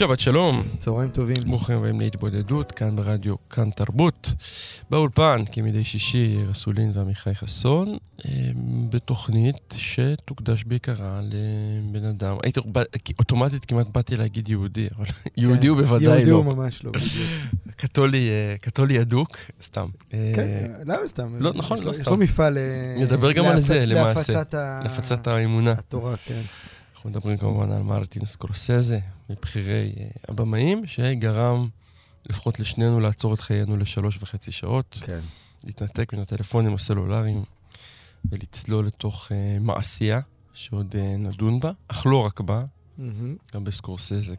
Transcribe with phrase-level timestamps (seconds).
[0.00, 1.36] שבת שלום, צהריים טובים.
[1.46, 4.32] ברוכים הבאים להתבודדות, כאן ברדיו, כאן תרבות.
[4.90, 7.96] באולפן, כמדי שישי, רסולין ועמיחי חסון,
[8.26, 8.30] אה,
[8.90, 12.36] בתוכנית שתוקדש בעיקרה לבן אדם.
[12.42, 12.60] הייתי,
[13.18, 15.04] אוטומטית כמעט באתי להגיד יהודי, אבל
[15.36, 16.12] יהודי הוא בוודאי לא.
[16.12, 16.92] יהודי הוא ממש לא.
[17.76, 19.86] קתולי, אה, קתולי אדוק, סתם.
[20.14, 21.36] אה, כן, למה סתם?
[21.38, 22.10] לא, נכון, יש לא לו- יש סתם.
[22.10, 22.58] לו מפעל...
[22.98, 24.42] נדבר גם על זה, למעשה.
[24.82, 25.72] להפצת האמונה.
[25.72, 26.40] התורה, כן.
[27.00, 28.98] אנחנו מדברים כמובן על מרטין סקורסזה,
[29.30, 31.68] מבכירי אה, הבמאים, שגרם
[32.28, 35.18] לפחות לשנינו לעצור את חיינו לשלוש וחצי שעות, כן.
[35.64, 37.44] להתנתק מן הטלפונים הסלולריים
[38.30, 40.20] ולצלול לתוך אה, מעשייה
[40.52, 42.64] שעוד אה, נדון בה, אך לא רק בה,
[42.98, 43.36] מהמם.
[43.54, 44.34] גם בסקורסזה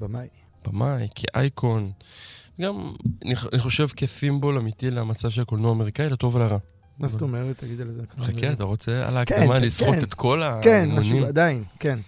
[0.00, 0.28] במאי.
[0.64, 1.92] כבמאי, כאייקון,
[2.60, 6.58] גם אני אני חושב כסימבול אמיתי למצב של הקולנוע האמריקאי, לטוב ולרע.
[7.00, 7.58] מה זאת אומרת?
[7.58, 8.02] תגיד על זה.
[8.24, 8.52] חכה.
[8.52, 10.02] אתה רוצה על כן, ההקדמה כן, לסחוט כן.
[10.02, 11.24] את כל כן, משהו, האמונים?
[11.24, 11.98] עדיין, כן.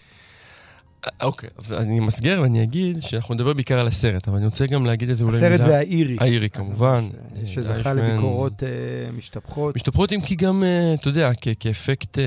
[1.23, 4.87] אוקיי, אז אני אמסגר ואני אגיד שאנחנו נדבר בעיקר על הסרט, אבל אני רוצה גם
[4.87, 6.17] להגיד את זה אולי הסרט זה האירי.
[6.21, 7.09] האירי כמובן.
[7.35, 7.93] ש- אה, שזכה.
[7.93, 8.69] לביקורות אה,
[9.13, 9.77] משתפחות.
[9.77, 12.25] משתפרות אם כי גם, אה, אתה יודע, כאפקט, אה,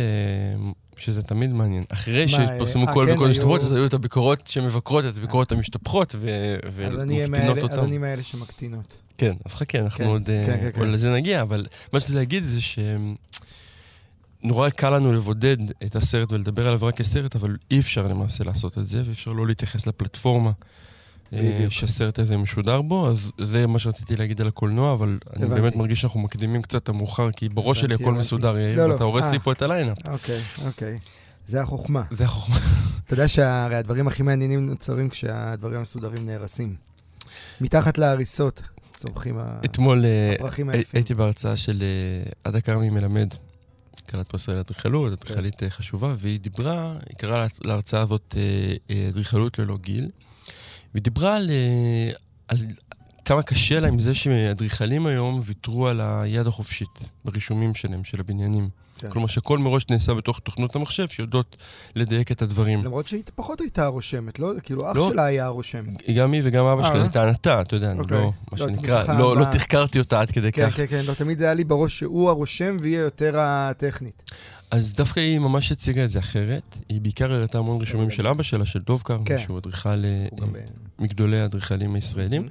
[0.98, 1.84] שזה תמיד מעניין.
[1.90, 5.52] אחרי שהתפרסמו אה, כל כן, הביקורות היו- המשתפרות, אז היו את הביקורות שמבקרות, את הביקורות
[5.52, 6.22] המשתפרות אז
[7.00, 7.80] אני ומקטינות מאלה- אז אותן.
[7.80, 9.02] אני מאלה שמקטינות.
[9.18, 10.92] כן, אז חכה, אנחנו כן, עוד אה, כן, כן, עוד כן.
[10.92, 12.60] לזה נגיע, אבל מה שרציתי להגיד זה
[14.44, 18.78] שנורא קל לנו לבודד את הסרט ולדבר עליו רק כסרט, אבל אי אפשר למעשה לעשות
[18.78, 20.54] את זה, ואי אפשר לא להתייחס לפלטפורמה אה,
[21.32, 21.72] בדיוק.
[21.72, 25.46] שהסרט הזה משודר בו, אז זה מה שרציתי להגיד על הקולנוע, אבל אני.
[25.46, 28.20] באמת מרגיש שאנחנו מקדימים קצת את המאוחר, כי בראש שלי הכל הבנתי.
[28.20, 29.32] מסודר, יאיר, לא, לא, ואתה הורס אה.
[29.32, 29.98] לי פה את ה lineup.
[30.08, 30.96] אוקיי, אוקיי.
[31.48, 32.04] זה החוכמה.
[32.12, 32.56] זה החוכמה.
[33.06, 36.76] אתה יודע שהרי הדברים הכי מעניינים נוצרים כשהדברים המסודרים נהרסים.
[37.62, 38.62] מתחת להריסות
[39.66, 40.98] אתמול אה, הפרחים הי- היפים.
[40.98, 43.28] הייתי בהרצאה של אה, עדה כרמי מלמד,
[44.10, 48.42] כלת פרס לאדריכלות, אדריכלית אה, חשובה, והיא דיברה, היא קראה לה- להרצאה הזאת אה,
[48.96, 50.10] אה, אדריכלות ללא גיל,
[50.96, 52.12] והיא דיברה על, אה,
[52.48, 52.58] על
[53.26, 58.70] כמה קשה לה עם זה שאדריכלים היום ויתרו על היד החופשית ברישומים שלהם, של הבניינים.
[58.98, 59.10] כן.
[59.10, 61.58] כלומר שהכל מראש נעשה בתוך תוכנות המחשב שיודעות
[61.96, 62.86] לדייק את הדברים.
[62.86, 64.52] למרות שהיא פחות הייתה רושמת, לא?
[64.64, 65.10] כאילו, אח לא.
[65.12, 65.86] שלה היה רושם.
[66.16, 67.08] גם היא וגם אבא שלה, אה?
[67.08, 68.18] לטענתה, אתה יודע, אוקיי.
[68.18, 70.76] לא, לא, מה שנקרא, חכם, לא לא תחקרתי אותה עד כדי כן, כך.
[70.76, 74.32] כן, כן, לא, תמיד זה היה לי בראש שהוא הרושם והיא יותר הטכנית.
[74.72, 76.78] אז דווקא היא ממש הציגה את זה אחרת.
[76.90, 79.40] היא בעיקר הראתה המון רישומים של אבא שלה, של דוב קרני, כן.
[79.40, 80.58] שהוא אדריכל, אה, ב-
[81.00, 82.48] מגדולי האדריכלים הישראלים.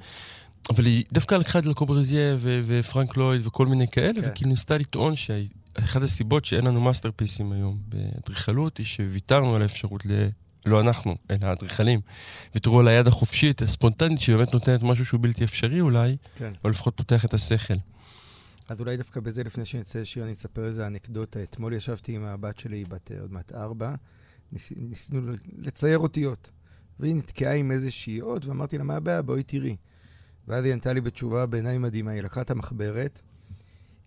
[0.69, 4.29] אבל היא דווקא לקחה את לקוברזיה ו- ופרנק לויד וכל מיני כאלה, כן.
[4.29, 10.27] וכאילו ניסתה לטעון שאחת הסיבות שאין לנו מאסטרפיסים היום באדריכלות, היא שוויתרנו על האפשרות ל...
[10.65, 11.99] לא אנחנו, אלא האדריכלים.
[12.53, 16.51] ויתרו על היד החופשית, הספונטנית, שבאמת נותנת משהו שהוא בלתי אפשרי אולי, כן.
[16.63, 17.73] או לפחות פותח את השכל.
[18.69, 21.43] אז אולי דווקא בזה, לפני שנצא לשיר, אני אספר איזה אנקדוטה.
[21.43, 23.95] אתמול ישבתי עם הבת שלי, בת אה, עוד מעט ארבע,
[24.51, 26.49] ניס, ניסינו לצייר אותיות.
[26.99, 29.21] והיא נתקעה עם איזושהי אות, ואמרתי לה, מה הבעיה?
[29.21, 29.75] בואי תראי.
[30.47, 32.11] ואז היא ענתה לי בתשובה בעיניי מדהימה.
[32.11, 33.21] היא לקחה את המחברת,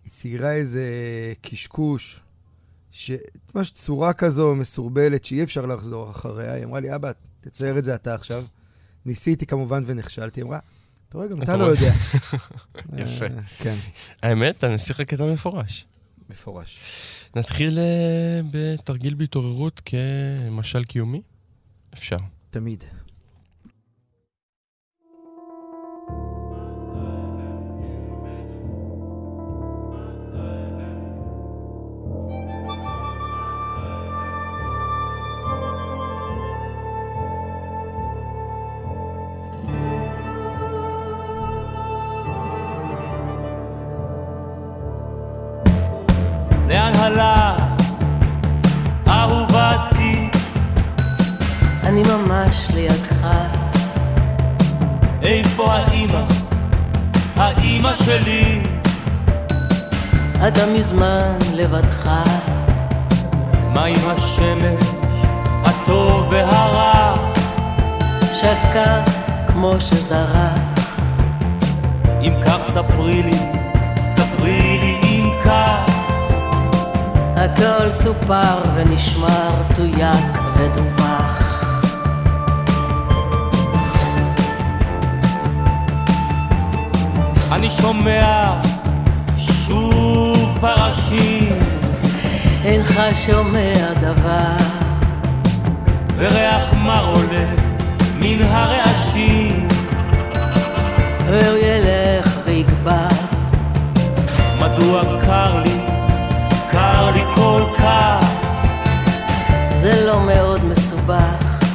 [0.03, 0.83] היא ציירה איזה
[1.41, 2.21] קשקוש,
[2.91, 3.11] ש...
[3.55, 6.53] ממש צורה כזו מסורבלת, שאי אפשר לחזור אחריה.
[6.53, 8.43] היא אמרה לי, אבא, תצייר את זה אתה עכשיו.
[9.05, 10.39] ניסיתי כמובן ונכשלתי.
[10.39, 10.59] היא אמרה,
[11.09, 11.91] אתה רואה, גם אתה לא רואה." יודע.
[13.03, 13.25] יפה.
[13.25, 13.75] אה, כן,
[14.23, 15.85] האמת, הנסיך רק קטן מפורש.
[16.29, 16.79] מפורש.
[17.35, 21.21] נתחיל אה, בתרגיל בהתעוררות כמשל קיומי?
[21.93, 22.17] אפשר.
[22.49, 22.83] תמיד.
[52.49, 53.27] ממש לידך,
[55.21, 56.23] איפה האימא?
[57.35, 58.61] האימא שלי?
[60.47, 62.09] אתה מזמן לבדך,
[63.73, 64.83] מה עם השמש?
[65.63, 67.19] הטוב והרך?
[68.33, 69.03] שקע
[69.47, 70.59] כמו שזרח,
[72.21, 73.39] אם כך ספרי לי,
[74.05, 75.89] ספרי לי אם כך
[77.35, 81.08] הכל סופר ונשמר, תויק ודווח.
[87.51, 88.57] אני שומע
[89.37, 91.59] שוב פרשים.
[92.65, 94.55] אינך שומע דבר,
[96.17, 97.47] וריח מר עולה
[98.19, 99.67] מן הרעשים.
[101.25, 103.07] והוא ילך ויגבר.
[104.59, 105.79] מדוע קר לי,
[106.71, 108.25] קר לי כל כך?
[109.75, 111.65] זה לא מאוד מסובך,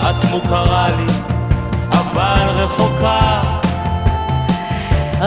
[0.00, 1.12] את מוכרה לי,
[1.90, 3.40] אבל רחוקה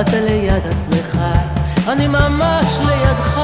[0.01, 1.17] אתה ליד עצמך,
[1.87, 3.41] אני ממש לידך.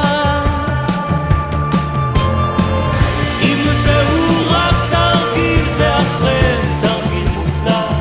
[3.41, 7.93] אם זהו רק תרגיל זה אכן תרגיל מוצלח.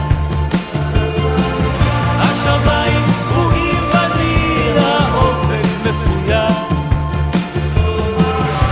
[2.19, 6.63] השמיים צבועים ואני האופק מפויח.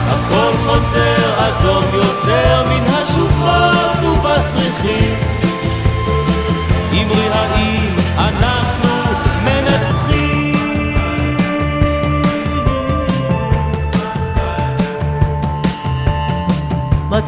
[0.08, 5.15] הכל חוזר אדום יותר מן השוחות ובצריחים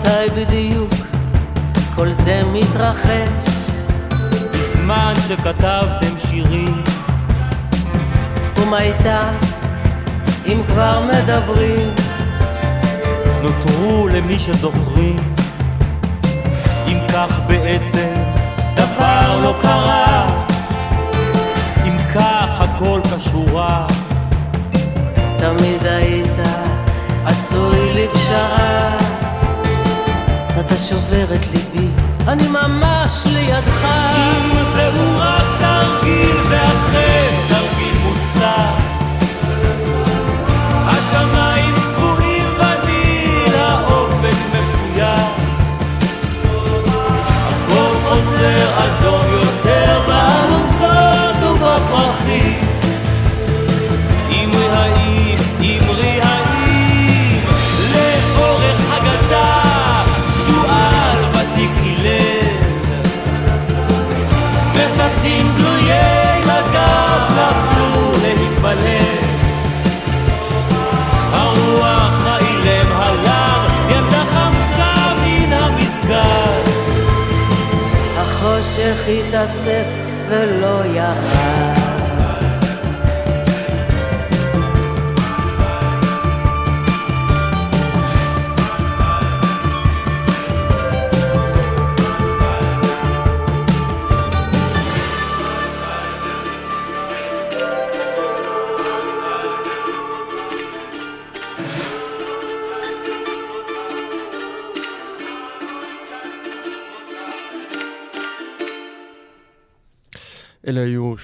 [0.08, 0.90] מתי בדיוק
[1.94, 3.48] כל זה מתרחש?
[4.52, 6.82] בזמן שכתבתם שירים
[8.56, 9.34] ומה איתם,
[10.46, 11.94] אם כבר מדברים?
[13.42, 15.34] נותרו למי שזוכרים
[16.86, 18.14] אם כך בעצם
[18.74, 20.44] דבר לא קרה
[21.86, 23.86] אם כך הכל כשורה
[25.38, 26.38] תמיד היית
[27.24, 29.17] עשוי לפשרה.
[30.60, 31.88] אתה שובר את ליבי,
[32.28, 33.84] אני ממש לידך.
[34.16, 37.67] אם זהו רק תרגיל זה אכן
[79.08, 79.88] התאסף
[80.28, 81.87] ולא ירד.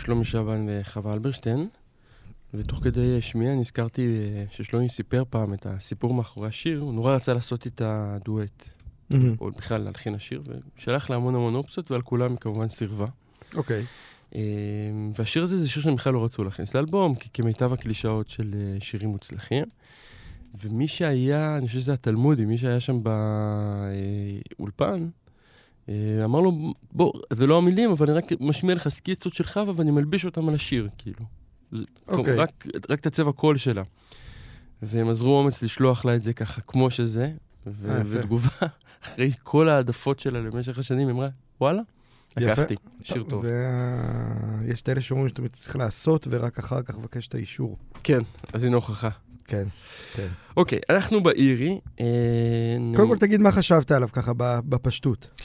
[0.04, 1.68] שלומי שבן וחווה אלברשטיין,
[2.54, 7.34] ותוך כדי שמיעה נזכרתי אה, ששלומי סיפר פעם את הסיפור מאחורי השיר, הוא נורא רצה
[7.34, 8.68] לעשות איתה דואט,
[9.40, 10.42] או בכלל להלחין השיר,
[10.78, 13.06] ושלח לה המון המון אופציות, ועל כולם היא כמובן סירבה.
[13.54, 13.84] אוקיי.
[14.34, 14.40] אה,
[15.18, 18.80] והשיר הזה זה שיר שהם בכלל לא רצו להכניס לאלבום, כי כמיטב הקלישאות של אה,
[18.80, 19.64] שירים מוצלחים.
[20.64, 23.00] ומי שהיה, אני חושב שזה התלמודי, מי שהיה שם
[24.58, 25.08] באולפן,
[26.24, 29.90] אמר לו, בוא, זה לא המילים, אבל אני רק משמיע לך סקיצות של חווה ואני
[29.90, 31.24] מלביש אותם על השיר, כאילו.
[32.08, 32.36] אוקיי.
[32.36, 33.82] רק, רק את הצבע קול שלה.
[34.82, 37.30] והם עזרו אומץ לשלוח לה את זה ככה כמו שזה,
[37.66, 38.02] ו- אה.
[38.06, 38.66] ותגובה,
[39.04, 41.28] אחרי כל העדפות שלה למשך השנים, היא אמרה,
[41.60, 41.82] וואלה.
[42.36, 43.42] לקחתי, שיר טוב.
[43.42, 43.66] זה
[44.66, 47.78] יש את אלה שאומרים שאתה צריך לעשות, ורק אחר כך לבקש את האישור.
[48.02, 48.20] כן,
[48.52, 49.08] אז הנה הוכחה.
[49.44, 49.64] כן,
[50.14, 50.28] כן.
[50.56, 51.80] אוקיי, אנחנו באירי.
[52.00, 52.06] אה,
[52.96, 54.32] קודם כל תגיד מה חשבת עליו ככה
[54.68, 55.42] בפשטות.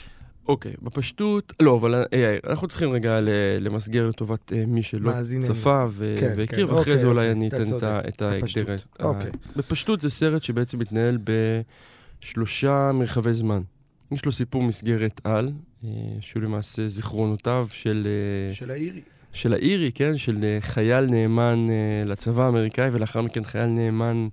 [0.48, 3.18] אוקיי, בפשטות, לא, אבל אה, אה, אנחנו צריכים רגע
[3.60, 5.12] למסגר לטובת אה, מי שלא.
[5.42, 7.76] צפה ו- כן, והכיר, כן, ואחרי אוקיי, זה אולי אוקיי, אני אתן
[8.08, 8.76] את ההגדר.
[9.00, 9.30] אוקיי.
[9.56, 11.18] בפשטות זה סרט שבעצם מתנהל
[12.22, 13.62] בשלושה מרחבי זמן.
[14.12, 15.50] יש לו סיפור מסגרת על,
[15.84, 18.06] אה, שהוא למעשה זיכרונותיו של,
[18.48, 19.00] אה, של האירי.
[19.32, 20.18] של האירי, כן?
[20.18, 24.28] של אה, חייל נאמן אה, לצבא האמריקאי, ולאחר מכן חייל נאמן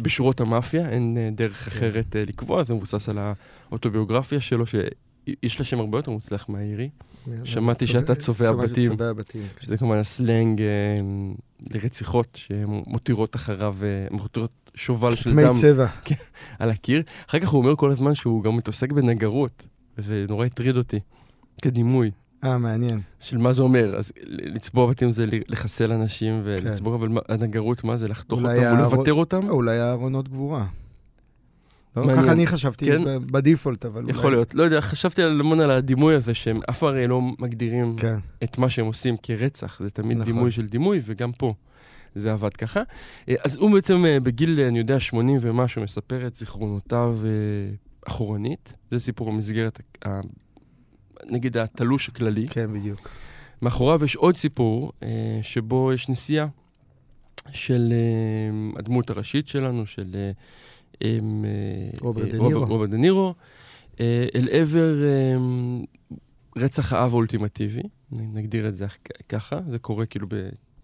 [0.00, 3.18] בשורות המאפיה, אין אה, דרך אחרת אה, לקבוע, זה מבוסס על
[3.70, 4.66] האוטוביוגרפיה שלו,
[5.26, 6.88] שיש לה שם הרבה יותר מוצלח מהאירי.
[7.44, 8.96] שמעתי שאתה צובע בתים.
[8.96, 9.64] כן.
[9.64, 10.66] שזה כמובן הסלנג אה,
[11.70, 15.86] לרציחות שמותירות אחריו, אה, מותירות שובל של כתמי דם צבע.
[16.58, 17.02] על הקיר.
[17.28, 21.00] אחר כך הוא אומר כל הזמן שהוא גם מתעסק בנגרות, וזה נורא הטריד אותי,
[21.62, 22.10] כדימוי.
[22.44, 23.00] אה, מעניין.
[23.20, 23.96] של מה זה אומר.
[23.96, 28.08] אז לצבוע בתים זה לחסל אנשים ולצבוע, אבל הנגרות, מה זה?
[28.08, 29.48] לחתוך אותם ולבטר אותם?
[29.48, 30.66] אולי הארונות גבורה.
[31.96, 32.22] לא, מעניין.
[32.24, 33.02] ככה אני חשבתי כן?
[33.26, 34.12] בדיפולט, אבל אולי...
[34.12, 34.54] יכול להיות.
[34.54, 38.58] לא יודע, חשבתי על- המון על הדימוי הזה, שהם אף הרי לא מגדירים כן, את
[38.58, 39.80] מה שהם עושים כרצח.
[39.82, 40.32] זה תמיד נכון.
[40.32, 41.54] דימוי של דימוי, וגם פה
[42.14, 42.82] זה עבד ככה.
[43.28, 47.16] אה, אז הוא בעצם אה, בגיל, אה, אני יודע, 80 ומשהו, מספר את זיכרונותיו
[48.08, 48.72] אחורנית.
[48.90, 50.20] זה סיפור במסגרת, ה-
[51.30, 52.48] נגיד, התלוש הכללי.
[52.48, 53.08] כן, בדיוק.
[53.62, 54.92] מאחוריו יש עוד סיפור,
[55.42, 56.46] שבו יש נסיעה
[57.52, 57.92] של
[58.76, 60.16] הדמות הראשית שלנו, של
[61.02, 62.66] אה, אה, רוברט אה, דה נירו.
[62.66, 63.34] רוברט דה נירו,
[64.00, 64.94] אה, אל עבר
[66.56, 67.82] רצח האב האולטימטיבי,
[68.12, 68.86] נגדיר את זה
[69.28, 70.26] ככה, זה קורה כאילו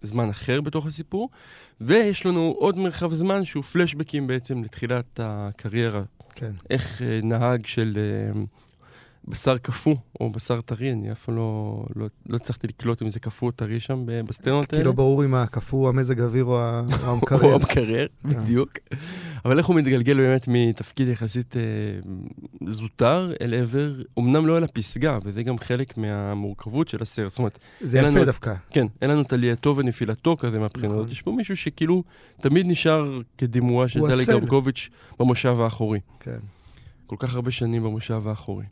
[0.02, 1.30] בזמן אחר בתוך הסיפור,
[1.80, 6.02] ויש לנו עוד מרחב זמן שהוא פלשבקים בעצם לתחילת הקריירה
[6.34, 6.52] כן.
[6.70, 7.98] איך נהג של
[9.28, 13.20] בשר קפוא או בשר טרי, אני אף פעם לא, לא, לא הצלחתי לקלוט אם זה
[13.20, 14.82] קפוא או טרי שם בסצנות האלה.
[14.82, 17.54] כי לא ברור אם הקפוא, המזג האוויר או ה- או המקרר.
[17.54, 18.70] המקרר, בדיוק.
[19.44, 21.62] אבל איך הוא מתגלגל באמת מתפקיד יחסית אה,
[22.66, 27.30] זוטר אל עבר, אמנם לא אל הפסגה, וזה גם חלק מהמורכבות של הסרט.
[27.30, 28.54] זאת אומרת, זה לנו יפה עוד- דווקא.
[28.70, 30.98] כן, אין לנו את עלייתו ונפילתו כזה מהבחינה נכון.
[30.98, 31.10] הזאת.
[31.12, 32.02] יש פה מישהו שכאילו
[32.40, 34.24] תמיד נשאר כדימויה של טלי.
[34.26, 36.00] גרבקוביץ' במושב האחורי.
[36.20, 36.38] כן.
[37.06, 38.64] כל כך הרבה שנים במושב האחורי.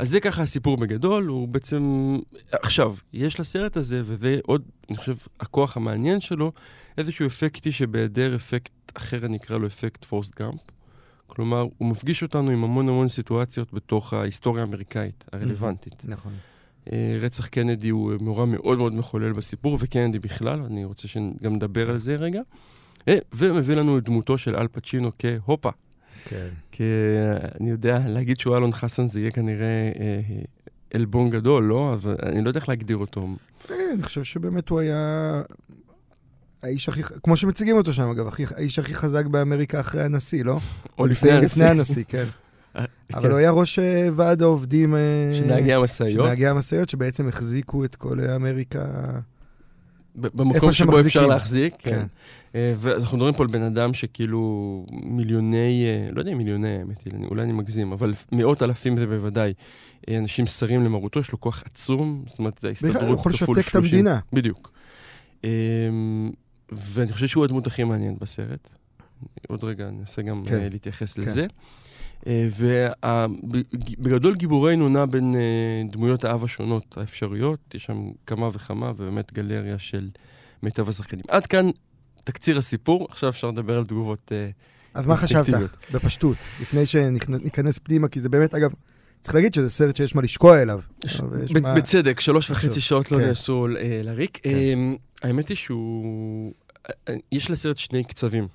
[0.00, 2.16] אז זה ככה הסיפור בגדול, הוא בעצם...
[2.52, 6.52] עכשיו, יש לסרט הזה, וזה עוד, אני חושב, הכוח המעניין שלו,
[6.98, 10.60] איזשהו אפקטי שבהיעדר אפקט אחר, אני אקרא לו אפקט פורסט גאמפ.
[11.26, 16.02] כלומר, הוא מפגיש אותנו עם המון המון סיטואציות בתוך ההיסטוריה האמריקאית הרלוונטית.
[16.04, 16.32] נכון.
[16.92, 21.90] אה, רצח קנדי הוא מאורע מאוד מאוד מחולל בסיפור, וקנדי בכלל, אני רוצה שגם נדבר
[21.90, 22.40] על זה רגע.
[23.08, 25.70] אה, ומביא לנו את דמותו של אל פצ'ינו כהופה,
[26.24, 26.48] כן.
[26.72, 29.66] כי אה, אני יודע, להגיד שהוא אלון חסן זה יהיה כנראה
[30.00, 30.20] אה,
[30.94, 31.94] עלבון גדול, לא?
[31.94, 33.28] אבל אני לא יודע איך להגדיר אותו.
[33.70, 35.42] אה, אני חושב שבאמת הוא היה
[36.62, 40.58] האיש הכי, כמו שמציגים אותו שם אגב, הכי- האיש הכי חזק באמריקה אחרי הנשיא, לא?
[40.98, 41.46] או לפני הנשיא.
[41.62, 42.24] לפני הנשיא, כן.
[42.76, 42.84] אה,
[43.14, 43.30] אבל כן.
[43.30, 44.94] הוא היה ראש אה, ועד העובדים...
[44.94, 45.00] אה,
[45.32, 48.84] של נהגי המשאיות, של נהגי המשאיות, שבעצם החזיקו את כל אמריקה.
[50.14, 51.06] במקום שבו שמחזיקים.
[51.06, 51.74] אפשר להחזיק.
[51.78, 51.90] כן.
[51.90, 52.06] כן.
[52.54, 57.04] אה, ואנחנו מדברים פה על בן אדם שכאילו מיליוני, אה, לא יודע אם מיליוני, האמת
[57.04, 59.52] היא, אולי אני מגזים, אבל מאות אלפים זה בוודאי.
[60.08, 63.56] אה, אנשים שרים למרותו, יש לו כוח עצום, זאת אומרת, ההסתדרות בכלל, הוא יכול כפול
[63.56, 63.98] לשתק את 30.
[63.98, 64.18] המדינה.
[64.32, 64.72] בדיוק.
[65.44, 66.30] אמ,
[66.72, 68.70] ואני חושב שהוא הדמות הכי מעניינת בסרט.
[69.48, 70.68] עוד רגע ננסה גם כן.
[70.70, 71.22] להתייחס כן.
[71.22, 71.46] לזה.
[72.26, 75.40] ובגדול גיבורנו נע בין אה,
[75.90, 80.08] דמויות האב השונות האפשריות, יש שם כמה וכמה, ובאמת גלריה של
[80.62, 81.24] מיטב השחקנים.
[81.28, 81.70] עד כאן
[82.24, 84.48] תקציר הסיפור, עכשיו אפשר לדבר על תגובות אה,
[84.94, 85.46] אז מה חשבת?
[85.92, 88.72] בפשטות, לפני שניכנס פנימה, כי זה באמת, אגב,
[89.20, 90.80] צריך להגיד שזה סרט שיש מה לשקוע אליו.
[91.06, 92.80] ש- ב- מה- בצדק, שלוש וחצי.
[92.80, 93.24] שעות לא כן.
[93.26, 94.38] נעשו אה, לריק.
[94.42, 94.50] כן.
[94.50, 96.52] אמ, האמת היא שהוא...
[97.08, 98.48] אה, יש לסרט שני קצבים.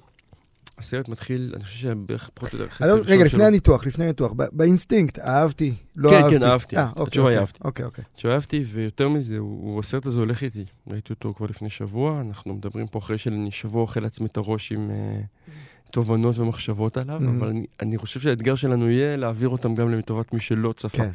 [0.77, 3.48] הסרט מתחיל, אני חושב שבערך פחות או יותר חצי ראשון רגע, לפני שלו.
[3.48, 6.36] הניתוח, לפני הניתוח, באינסטינקט, אהבתי, לא כן, אהבתי.
[6.39, 7.00] כן, אהבתי, אה, אהבתי.
[7.00, 7.60] אוקיי, התשובה היא אוקיי, אהבתי.
[7.65, 8.03] אוקיי, אוקיי.
[8.15, 9.38] שאהבתי, ויותר מזה,
[9.79, 10.65] הסרט הזה הולך איתי.
[10.88, 14.72] ראיתי אותו כבר לפני שבוע, אנחנו מדברים פה אחרי שאני שבוע אוכל לעצמי את הראש
[14.72, 15.22] עם אה,
[15.91, 17.29] תובנות ומחשבות עליו, Mhm.
[17.38, 20.98] אבל אני, חושב שהאתגר שלנו יהיה להעביר אותם גם לטובת מי שלא צפה.
[20.98, 21.10] כן,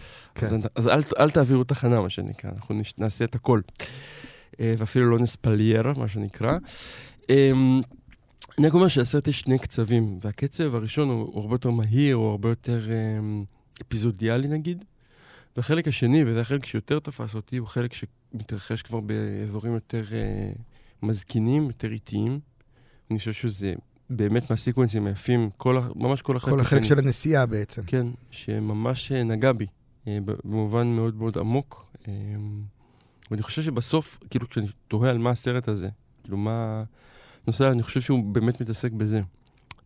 [0.47, 0.57] אז, כן.
[0.75, 0.89] אז
[1.19, 3.61] אל, תעבירו תחנה, מה שנקרא, אנחנו נעשה את הכל.
[4.61, 6.59] אה, ואפילו לא נספליירה, מה שנקרא.
[8.59, 12.31] אני רק אומר שלסרט יש שני קצבים, והקצב הראשון הוא, הוא הרבה יותר מהיר, הוא
[12.31, 12.97] הרבה יותר אה,
[13.83, 14.85] אפיזודיאלי נגיד,
[15.57, 20.53] והחלק השני, וזה החלק שיותר תפס אותי, הוא חלק שמתרחש כבר באזורים יותר אה,
[21.03, 22.41] מזקינים, יותר איטיים.
[23.11, 23.75] אני חושב שזה
[24.11, 26.83] באמת מהסיקוונסים היפים, כל, ממש כל החלק כל החלק.
[26.83, 27.83] של הנסיעה בעצם.
[27.87, 29.67] כן, שממש אה, נגע בי,
[30.09, 31.87] אה, במובן מאוד מאוד עמוק.
[32.09, 32.13] אה,
[33.31, 35.89] ואני חושב שבסוף, כאילו כשאני תוהה על מה הסרט הזה,
[36.23, 36.83] כאילו מה...
[37.47, 39.21] נושא, אני חושב שהוא באמת מתעסק בזה.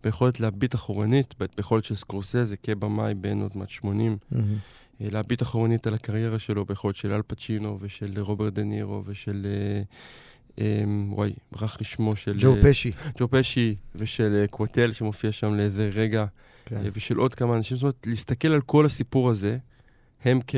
[0.05, 4.57] ביכולת להביט אחורנית, ביכולת של סקורסזה כבמאי בן עוד מעט 80, מהמם.
[5.01, 9.47] אה, להביט אחורנית על הקריירה שלו, ביכולת של אל פצ'ינו ושל רוברט דה נירו ושל...
[9.47, 9.83] אה,
[10.61, 12.37] אה, וואי, ברח לי שמו של...
[12.39, 12.93] ג'ו אה, פשי.
[13.19, 16.25] ג'ו פשי ושל אה, קווטל שמופיע שם לאיזה רגע.
[16.65, 16.81] כן.
[16.93, 19.59] ושל עוד כמה אנשים, זאת אומרת, להסתכל על כל הסיפור הזה,
[20.25, 20.55] הם כ...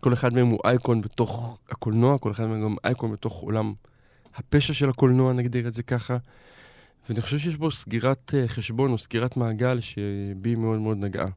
[0.00, 3.74] כל אחד מהם הוא אייקון בתוך הקולנוע, כל אחד מהם גם אייקון בתוך עולם
[4.38, 6.16] הפשע של הקולנוע, נגדיר את זה ככה.
[7.08, 11.28] ואני חושב שיש בו סגירת אה, חשבון או סגירת מעגל שבי מאוד מאוד נגעה,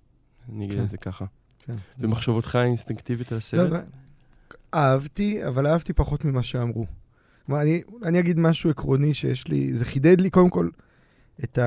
[0.50, 0.84] אני אגיד כן.
[0.84, 1.26] את זה ככה.
[1.60, 1.74] כן.
[2.00, 3.70] ומחשבותך האינסטינקטיבית על לא, הסרט?
[3.70, 3.80] זה-
[4.74, 6.86] אהבתי, אבל אהבתי פחות ממה שאמרו.
[7.46, 10.70] כלומר, אני, אני אגיד משהו עקרוני שיש לי, זה חידד לי קודם כל
[11.44, 11.60] את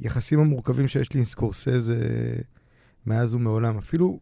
[0.00, 2.36] היחסים המורכבים שיש לי עם סקורסזה
[3.06, 3.78] מאז ומעולם.
[3.78, 4.20] אפילו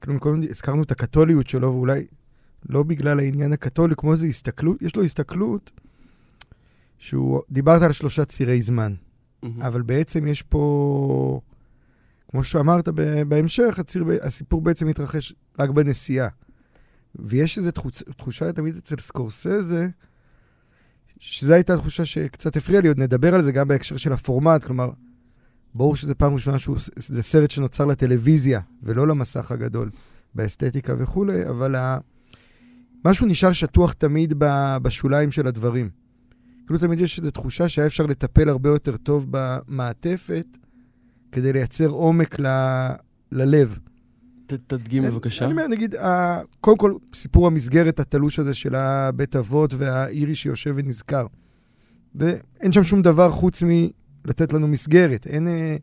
[0.00, 2.06] כאילו, קודם הזכרנו את הקתוליות שלו, ואולי
[2.68, 5.70] לא בגלל העניין הקתולי, כמו איזו הסתכלות, יש לו הסתכלות
[6.98, 8.94] שהוא, דיברת על שלושה צירי זמן,
[9.42, 9.62] מהמם.
[9.62, 11.40] אבל בעצם יש פה,
[12.30, 12.88] כמו שאמרת
[13.28, 16.28] בהמשך, הציר, הסיפור בעצם מתרחש רק בנסיעה.
[17.14, 19.88] ויש איזו תחוש, תחושה תמיד אצל סקורסזה,
[21.18, 24.90] שזו הייתה תחושה שקצת הפריעה לי, עוד נדבר על זה גם בהקשר של הפורמט, כלומר,
[25.74, 29.90] ברור שזו פעם ראשונה שזה סרט שנוצר לטלוויזיה, ולא למסך הגדול,
[30.34, 31.98] באסתטיקה וכולי, אבל ה...
[33.04, 34.34] משהו נשאר שטוח תמיד.
[34.82, 35.90] בשוליים של הדברים.
[36.66, 40.46] כאילו תמיד יש איזו תחושה שהיה אפשר לטפל הרבה יותר טוב במעטפת,
[41.32, 42.46] כדי לייצר עומק ל...
[43.32, 43.78] ללב.
[44.46, 45.44] ת- תדגים בבקשה.
[45.44, 50.72] אני אומר, נגיד, ה- קודם כל, סיפור המסגרת התלוש הזה של הבית אבות והאירי שיושב
[50.76, 51.26] ונזכר.
[52.14, 55.26] ואין שם שום דבר חוץ מלתת לנו מסגרת.
[55.26, 55.76] אין אה,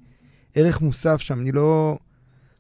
[0.55, 1.39] ערך מוסף שם.
[1.39, 1.97] אני לא,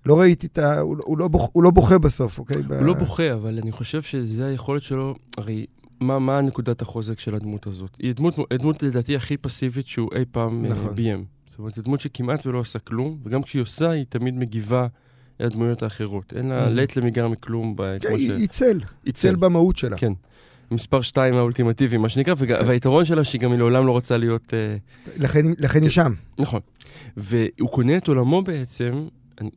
[0.05, 0.79] לא ראיתי את ה...
[0.79, 2.61] הוא, לא- הוא, לא בוח, הוא לא בוכה בסוף, אוקיי?
[2.61, 5.65] ב- הוא לא בוכה, אבל אני חושב שזה היכולת שלו, הרי
[5.99, 7.89] מה, מה נקודת החוזק של הדמות הזאת?
[7.99, 10.77] היא דמות, דמות לדעתי הכי פסיבית שהוא אי פעם נכון.
[10.77, 10.95] נכון.
[10.95, 11.25] ביים.
[11.49, 14.87] זאת אומרת, זו דמות שכמעט ולא עושה כלום, וגם כשהיא עושה, היא תמיד מגיבה
[15.39, 16.33] לדמויות האחרות.
[16.35, 16.69] אין לה Mhm.
[16.69, 18.47] לית למיגר מכלום, ב- כן, היא ש...
[18.47, 19.97] צל, היא צל במהות שלה.
[19.97, 20.13] כן.
[20.71, 22.55] מספר שתיים האולטימטיבי, מה שנקרא, וג...
[22.57, 22.63] כן.
[22.67, 24.53] והיתרון שלה שהיא גם היא לעולם לא רוצה להיות...
[24.53, 24.75] אה,
[25.17, 26.13] לכן, לכן היא שם.
[26.39, 26.59] נכון.
[27.17, 29.07] והוא קונה את עולמו בעצם,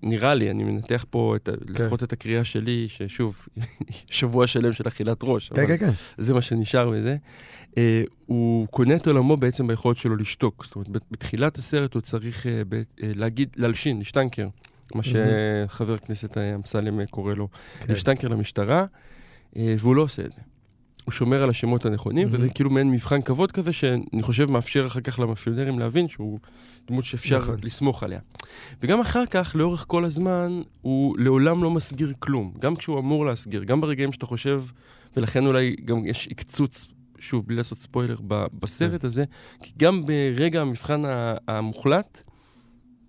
[0.02, 3.46] נראה לי, אני מנתח פה את, ה- לפחות את הקריאה שלי, ששוב,
[4.10, 5.90] שבוע שלם של אכילת ראש, כן, כן, כן.
[6.18, 7.16] זה מה שנשאר מזה.
[7.78, 10.64] אה, הוא קונה את עולמו בעצם ביכולת שלו לשתוק.
[10.64, 12.82] זאת אומרת, בת- בתחילת הסרט הוא צריך אה, ב- אה,
[13.14, 14.48] להגיד, להלשין, להשטנקר,
[14.94, 17.48] מה שחבר הכנסת אה, אמסלם קורא לו,
[17.80, 17.86] כן.
[17.92, 18.86] להשטנקר למשטרה,
[19.56, 20.40] אה, והוא לא עושה את זה.
[21.08, 22.38] הוא שומר על השמות הנכונים, מהמם.
[22.38, 26.38] וזה כאילו מעין מבחן כבוד כזה, שאני חושב מאפשר אחר כך למאפיונרים להבין שהוא
[26.88, 27.56] דמות שאפשר נכון.
[27.62, 28.20] לסמוך עליה.
[28.82, 32.52] וגם אחר כך, לאורך כל הזמן, הוא לעולם לא מסגיר כלום.
[32.58, 34.62] גם כשהוא אמור להסגיר, גם ברגעים שאתה חושב,
[35.16, 36.86] ולכן אולי גם יש עקצוץ,
[37.18, 38.16] שוב, בלי לעשות ספוילר,
[38.60, 39.24] בסרט הזה,
[39.62, 41.02] כי גם ברגע המבחן
[41.48, 42.22] המוחלט,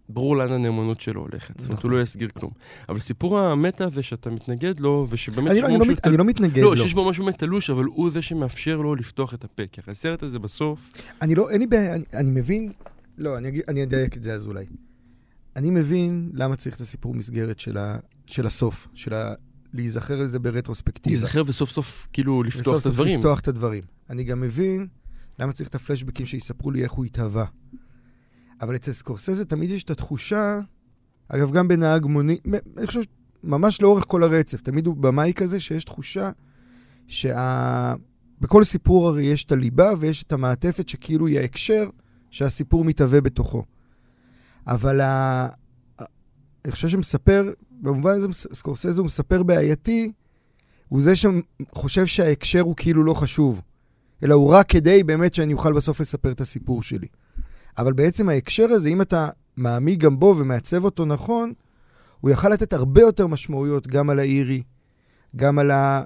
[0.09, 1.59] ברור לאן הנאמנות שלו הולכת.
[1.59, 2.51] זאת אומרת, הוא לא יסגיר כלום.
[2.89, 5.51] אבל סיפור המטה הזה שאתה מתנגד לו, ושבאמת...
[5.51, 6.83] אני לא- אני לא מת- אני לא מתנגד לא, לו.
[6.83, 9.63] שיש בו משהו מתלוש, אבל הוא זה שמאפשר לו לפתוח את הפה.
[9.71, 10.89] כי הסרט הזה בסוף,
[11.21, 12.71] אני לא, אין לי בעיה, אני, אני מבין,
[13.17, 14.65] לא, אני, אני אדייק את זה אז אולי.
[15.55, 19.33] אני מבין למה צריך את הסיפור מסגרת של, ה, של הסוף, של ה,
[19.73, 21.13] להיזכר לזה ברטרוספקטיבה.
[21.15, 23.17] להיזכר וסוף סוף כאילו לפתוח וסוף את סוף הדברים.
[23.19, 23.83] לפתוח את הדברים.
[24.09, 24.87] אני גם מבין
[25.39, 27.45] למה צריך את הפלשבקים שיספרו לי איך הוא התהווה.
[28.61, 30.59] אבל אצל סקורסזה תמיד יש את התחושה,
[31.29, 32.43] אגב, גם בנהג מונית,
[32.77, 33.01] אני חושב,
[33.43, 36.31] ממש לאורך כל הרצף, תמיד הוא במאי כזה שיש תחושה
[37.07, 37.93] שה...
[38.41, 41.89] בכל סיפור הרי יש את הליבה ויש את המעטפת שכאילו היא ההקשר
[42.31, 43.63] שהסיפור מתהווה בתוכו.
[44.67, 45.47] אבל ה...
[46.65, 50.11] אני חושב שמספר, במובן הזה סקורסזה הוא מספר בעייתי,
[50.87, 53.61] הוא זה שחושב שההקשר הוא כאילו לא חשוב,
[54.23, 57.07] אלא הוא רק כדי באמת שאני אוכל בסוף לספר את הסיפור שלי.
[57.79, 61.53] אבל בעצם ההקשר הזה, אם אתה מעמיק גם בו ומעצב אותו נכון,
[62.19, 64.63] הוא יכל לתת הרבה יותר משמעויות גם על האירי,
[65.35, 66.03] גם על ה...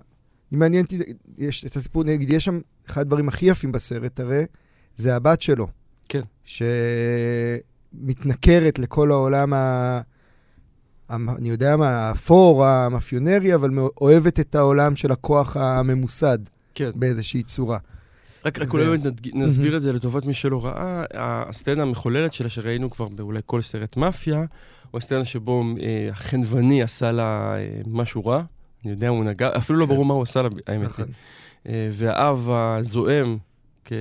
[0.53, 0.99] אם מעניין אותי,
[1.37, 2.59] יש את הסיפור, נגיד, יש שם,
[2.89, 4.45] אחד הדברים הכי יפים בסרט הרי,
[4.95, 5.67] זה הבת שלו.
[6.09, 6.21] כן.
[7.93, 10.01] שמתנכרת לכל העולם ה...
[11.09, 13.69] אני יודע מה, האפור, המאפיונרי, אבל
[14.01, 16.37] אוהבת את העולם של הכוח הממוסד
[16.75, 16.91] כן.
[16.95, 17.77] באיזושהי צורה.
[18.45, 19.01] רק, רק אולי באמת
[19.33, 21.05] נסביר את זה לטובת מי שלא ראה.
[21.13, 24.45] הסצנה המחוללת שלה, שראינו כבר באולי כל סרט מאפיה,
[24.91, 28.43] הוא הסצנה שבו אה, החנווני עשה לה אה, משהו רע.
[28.83, 29.91] אני יודע, הוא נגע, אפילו לא כן.
[29.91, 30.85] ברור מה הוא עשה לה, האמת היא.
[30.85, 31.05] נכון.
[31.67, 33.37] אה, והאב הזועם,
[33.85, 33.93] כ...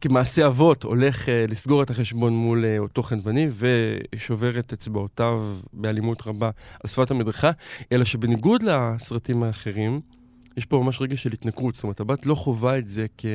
[0.00, 5.42] כמעשה אבות, הולך אה, לסגור את החשבון מול אה, אותו חנווני ושובר את אצבעותיו
[5.72, 6.50] באלימות רבה
[6.84, 7.50] על שפת המדרכה,
[7.92, 10.00] אלא שבניגוד לסרטים האחרים,
[10.58, 11.74] יש פה ממש רגע של התנכרות.
[11.74, 13.26] זאת אומרת, הבת לא חווה את זה כ...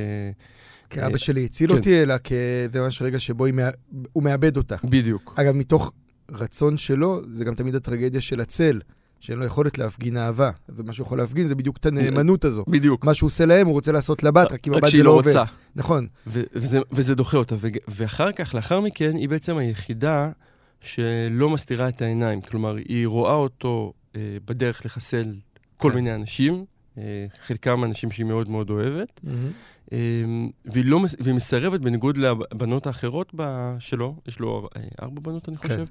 [0.90, 1.78] כי אבא שלי הציל כן.
[1.78, 3.70] אותי, אלא כזה ממש רגע שבו מא-
[4.14, 4.76] הוא מאבד אותה.
[4.84, 5.34] בדיוק.
[5.38, 5.92] אגב, מתוך
[6.32, 8.82] רצון שלו, זה גם תמיד הטרגדיה של הצל,
[9.20, 10.52] שאין לו יכולת להפגין אהבה.
[10.70, 12.64] ומה שהוא יכול להפגין זה בדיוק את הנאמנות הזו.
[12.68, 13.06] בדיוק.
[13.06, 15.28] מה שהוא עושה להם, הוא רוצה לעשות לבת, רק אם הבת שהיא זה לא עובד.
[15.28, 15.44] רוצה.
[15.76, 16.08] נכון.
[16.28, 17.56] וזה, וזה דוחה אותה.
[17.88, 20.30] ואחר כך, לאחר מכן, היא בעצם היחידה
[20.82, 22.42] שלא מסתירה את העיניים.
[22.42, 25.36] כלומר, היא רואה אותו אה, בדרך לחסל
[25.78, 25.96] כל כן.
[25.96, 26.66] מיני אנשים,
[27.46, 29.22] חלקם אנשים שהיא מאוד מאוד אוהבת,
[29.94, 29.98] אה,
[30.66, 33.34] והיא, לא, והיא מסרבת, בניגוד לבנות האחרות
[33.80, 35.68] שלו, יש לו אה, ארבע בנות, אני כן.
[35.68, 35.86] חושב,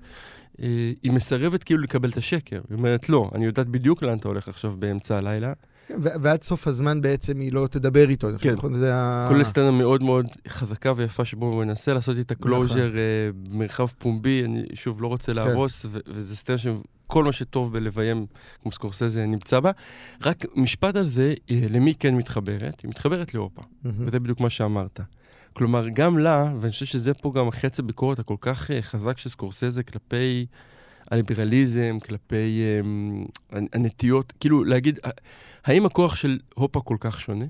[0.63, 2.61] אה, היא מסרבת כאילו לקבל את השקר.
[2.69, 5.53] היא אומרת, לא, אני יודעת בדיוק לאן אתה הולך עכשיו באמצע הלילה.
[5.87, 8.29] כן, ועד סוף הזמן בעצם היא לא תדבר איתו.
[8.39, 8.53] כן.
[8.53, 8.75] נכון?
[8.75, 9.27] זה ה...
[9.29, 12.51] כולל סצנה מאוד מאוד חזקה ויפה שבו הוא מנסה לעשות איתה נכון.
[12.51, 12.93] closure
[13.51, 16.79] במרחב פומבי, אני שוב לא רוצה להרוס, ו- וזה סצנה שכל
[17.13, 18.27] כל מה שטוב בלביים,
[18.63, 19.71] כמו סקורסזה, נמצא בה.
[20.23, 22.81] רק משפט על זה, אה, למי כן מתחברת?
[22.81, 24.07] היא מתחברת להופה, מהמם.
[24.07, 25.01] וזה בדיוק מה שאמרת.
[25.53, 29.31] כלומר, גם לה, ואני חושב שזה פה גם חץ הביקורת הכל כך אה, חזק של
[29.31, 30.47] סקורסזה כלפי
[31.11, 32.63] הליברליזם, כלפי
[33.53, 35.11] אה, הנטיות, כאילו להגיד, אה,
[35.65, 37.45] האם הכוח של הופה כל כך שונה?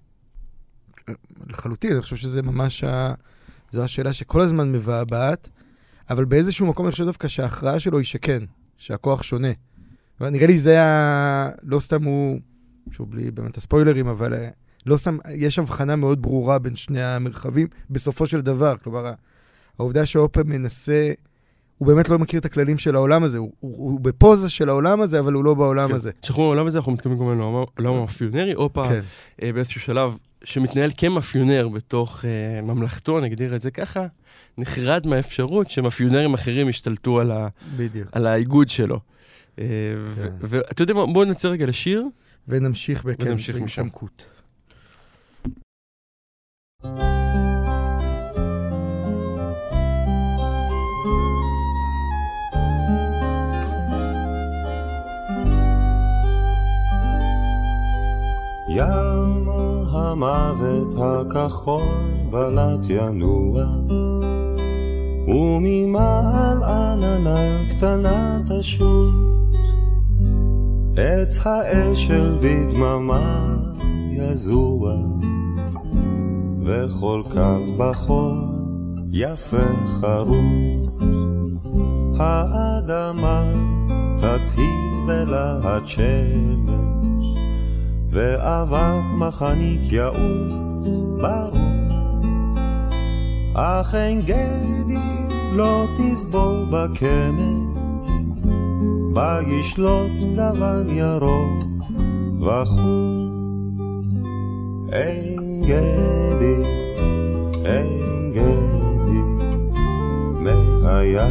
[1.48, 3.14] לחלוטין, אני חושב שזה ממש, ה...
[3.70, 5.48] זו השאלה שכל הזמן מבעבעת,
[6.11, 8.42] אבל באיזשהו מקום אני חושב דווקא שההכרעה שלו היא שכן,
[8.83, 9.49] שהכוח שונה.
[10.21, 11.51] נראה לי זה ה...
[11.62, 12.40] לא סתם הוא,
[12.90, 14.49] שוב, בלי באמת הספוילרים, אבל אה,
[14.87, 18.77] לא סתם, יש הבחנה מאוד ברורה בין שני המרחבים בסופו של דבר.
[18.77, 19.12] כלומר,
[19.79, 21.12] העובדה שהאופר מנסה,
[21.79, 25.01] הוא באמת לא מכיר את הכללים של העולם הזה, הוא, הוא, הוא בפוזה של העולם
[25.01, 25.95] הזה, אבל הוא לא בעולם כן.
[25.95, 26.11] הזה.
[26.23, 29.01] כשאנחנו העולם הזה, אנחנו מתכוונים כמובן לעולם- המאפיונרי, הופה, כן,
[29.42, 34.07] אה, באיזשהו שלב שמתנהל כמאפיונר בתוך אה, ממלכתו, נגדיר את זה ככה,
[34.59, 38.09] נחרד מהאפשרות שמאפיונרים אחרים ישתלטו על, ה, בדיוק.
[38.12, 39.00] על האיגוד שלו.
[39.59, 39.64] אה,
[40.05, 40.46] ו- כן.
[40.48, 42.05] ואתה יודע מה, בואו נצא רגע לשיר.
[42.48, 43.57] ונמשיך בכן, ונמשיך.
[43.57, 44.24] בהתעמקות.
[59.92, 61.83] המוות הכחול
[62.31, 63.64] בלט ינוע.
[65.28, 69.14] וממעל עננה קטנה תשוט.
[70.96, 73.57] עץ האשל בדממה
[74.11, 74.94] יזוע.
[76.62, 78.35] וכל קו בחול
[79.12, 80.92] יפה חרוט.
[82.18, 83.44] האדמה
[84.16, 86.71] תצהיר בלהט שמש
[88.12, 90.87] ואבק מחניק יעוף
[91.20, 91.72] ברור.
[93.55, 94.98] אך אין גדי
[95.53, 97.79] לא תסבור בקמש,
[99.12, 101.64] בה ישלוט גוון ירוק
[102.40, 103.22] וחור.
[104.92, 106.62] אין גדי,
[107.64, 109.22] אין גדי,
[110.42, 111.27] מהיה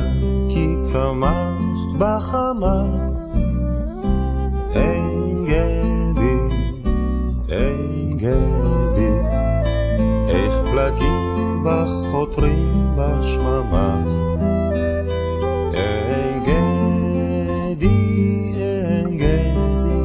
[0.50, 1.62] כי צמחת
[1.98, 2.84] בחמה.
[4.74, 5.01] אין
[7.52, 9.14] אין גדי,
[10.30, 14.04] איך פלגים בך חותרים בשממה.
[15.74, 17.88] אין גדי,
[18.56, 20.02] אין גדי,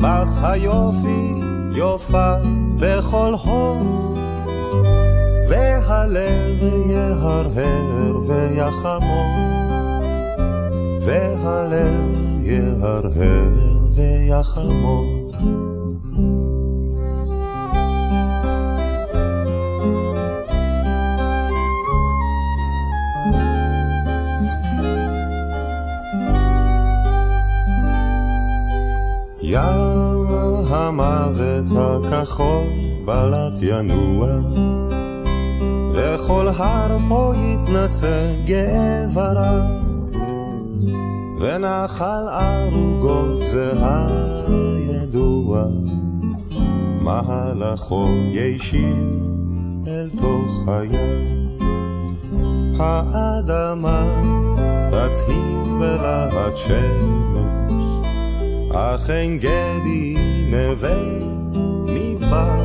[0.00, 1.34] בך היופי
[1.72, 2.32] יופה
[2.78, 4.18] בכל הוד,
[5.48, 9.34] והלב יהרהר ויחמוד,
[11.00, 13.48] והלב יהרהר
[13.94, 15.13] ויחמוד.
[31.00, 32.66] המוות הכחול
[33.04, 34.28] בלט ינוע,
[35.94, 39.64] וכל הר פה יתנשא גאה ורב,
[41.40, 43.72] ונחל ערוגות זה
[44.48, 45.64] הידוע,
[47.00, 48.96] מהלכו ישיר
[49.86, 51.34] אל תוך הים.
[52.78, 54.06] האדמה
[54.88, 58.08] תצהיר בלהט שמש,
[58.72, 60.03] אך אין גדי
[60.54, 61.02] נווה
[61.86, 62.62] מדבר.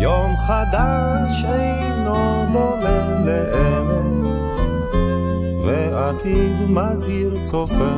[0.00, 4.28] יום חדש אינו דומה לאמש,
[5.64, 7.92] ועתיד מזהיר צופה.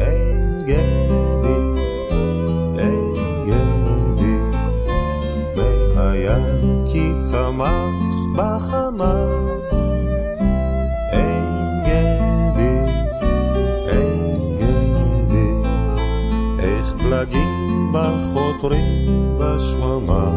[0.00, 1.58] אין גדי,
[2.78, 3.14] אין
[3.46, 4.36] גדי,
[7.20, 7.70] צמח
[8.36, 9.55] בחמה.
[18.06, 20.30] פלגים בחותרים בשממה.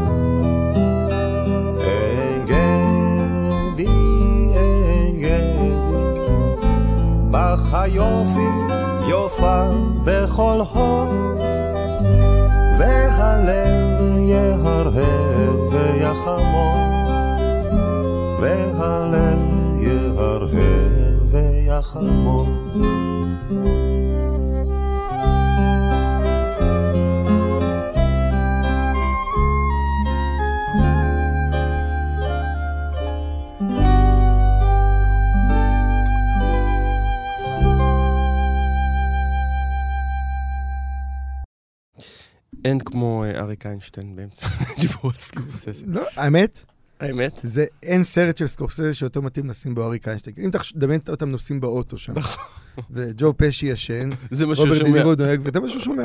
[1.82, 3.88] אין גדי,
[4.56, 5.72] אין גדי,
[7.32, 8.50] בך היופי
[9.08, 9.64] יופה
[10.04, 11.10] בכל הוד,
[12.80, 16.90] והלב יהרהר ויחמוד,
[18.40, 19.40] והלב
[19.80, 20.50] יהרהר
[21.32, 22.48] ויחמוד.
[42.70, 44.48] אין כמו אה, אריק איינשטיין באמצע
[44.82, 45.72] דיבור על סקורסזה.
[45.88, 46.64] לא, האמת,
[47.00, 47.40] האמת.
[47.44, 50.36] זה, אין סרט של סקורסזה שיותר מתאים לשים בו אריק איינשטיין.
[50.40, 52.14] אם תדמיין אותם נוסעים באוטו שם.
[52.92, 54.10] וג'ו פשי ישן,
[54.56, 54.82] רוברט.
[54.82, 56.04] דנירו דואג, וזה מה שהוא שומע.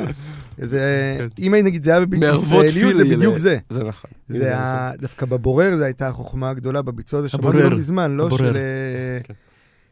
[0.57, 1.43] זה, כן.
[1.43, 3.57] אם נגיד זה היה בישראליות, זה בדיוק זה.
[3.69, 4.11] זה נכון.
[4.27, 4.91] זה ה...
[4.97, 7.59] דווקא בבורר זו הייתה החוכמה הגדולה בביצוע הזה, שמענו.
[7.59, 8.37] לא מזמן, לא.
[8.37, 8.55] של...
[8.55, 9.33] אה, כן.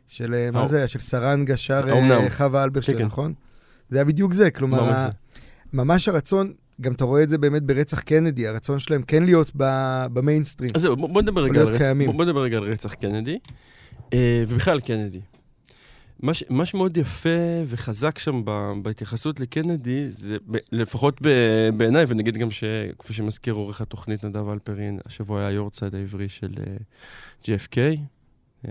[0.07, 0.67] של, אה, מה.
[0.67, 0.87] זה היה?
[0.87, 1.83] של שרנגה שר.
[2.29, 3.01] חווה אלברשטיין.
[3.01, 3.33] נכון?
[3.89, 5.09] זה היה בדיוק זה, כלומר.
[5.73, 6.53] ממש הרצון,
[6.83, 9.51] גם אתה רואה את זה באמת ברצח קנדי, הרצון שלהם כן להיות
[10.13, 10.69] במיינסטרים.
[10.75, 12.11] אז זהו, בוא נדבר רגע קיימים.
[12.17, 13.37] בוא- נדבר רגע על רצח קנדי,
[14.13, 15.19] אה, ובכלל קנדי.
[16.19, 17.29] מה ש- מה שמאוד יפה
[17.67, 23.81] וחזק שם ב- בהתייחסות לקנדי, זה ב- לפחות ב- בעיניי, ונגיד גם שכפי שמזכיר עורך
[23.81, 26.73] התוכנית נדב אלפרין, השבוע היה היורצייד העברי של אה,
[27.43, 27.93] JFK, אה,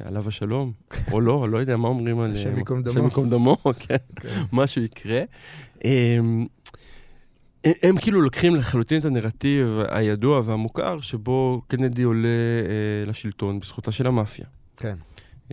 [0.05, 0.73] עליו השלום,
[1.13, 2.31] או לא, לא יודע מה אומרים על...
[2.35, 2.91] השם אה, ייקום דמו.
[2.93, 3.57] השם ייקום דמו,
[3.89, 4.43] כן, כן.
[4.53, 5.21] משהו יקרה.
[5.85, 6.47] אמ,
[7.65, 13.93] הם, הם כאילו לוקחים לחלוטין את הנרטיב הידוע והמוכר, שבו קנדי עולה אה, לשלטון בזכותה
[13.93, 14.45] של המאפיה.
[14.77, 14.95] כן.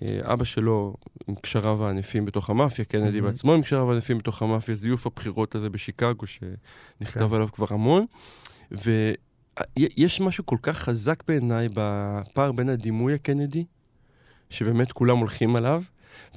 [0.01, 0.95] אה, אבא שלו
[1.27, 3.23] עם קשריו הענפים בתוך המאפיה, קנדי Mhm.
[3.23, 7.35] בעצמו עם קשריו הענפים בתוך המאפיה, זיוף הבחירות הזה בשיקגו, שנכתב כן.
[7.35, 8.05] עליו כבר המון.
[8.71, 13.65] ויש משהו כל כך חזק בעיניי בפער בין הדימוי הקנדי,
[14.49, 15.83] שבאמת כולם הולכים עליו,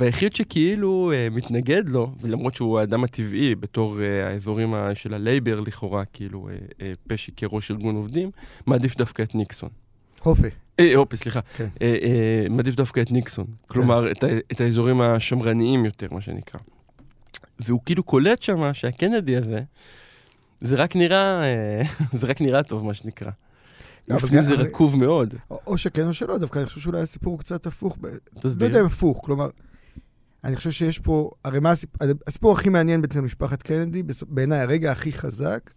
[0.01, 5.61] והיחיד שכאילו אה, מתנגד לו, ולמרות שהוא האדם הטבעי בתור אה, האזורים ה- של הלייבר
[5.61, 8.31] לכאורה, כאילו אה, אה, פשי כראש ארגון עובדים,
[8.67, 9.69] מעדיף דווקא את ניקסון.
[10.23, 10.49] הופה.
[10.81, 11.41] אה, הופה, סליחה.
[11.55, 11.69] כן.
[11.83, 13.47] אה, אה, מעדיף דווקא את ניקסון.
[13.69, 16.61] כלומר, את, את האזורים השמרניים יותר, מה שנקרא.
[17.61, 19.61] והוא כאילו קולט שמה שהקנדי הזה,
[20.61, 21.83] זה רק נראה, אה,
[22.19, 23.31] זה רק נראה טוב, מה שנקרא.
[24.09, 25.35] לא, גם- זה רקוב מאוד.
[25.67, 27.99] או, שכן או שלא, דווקא אני חושב שאולי הסיפור הוא קצת הפוך.
[28.01, 28.07] ב...
[28.07, 28.69] לא תסביר.
[28.69, 29.49] יודע אם הפוך, כלומר,
[30.45, 34.93] אני חושב שיש פה, הרי מה הסיפור, הסיפור הכי מעניין בעצם משפחת קנדי, בעיניי הרגע
[34.93, 35.71] הכי חזק,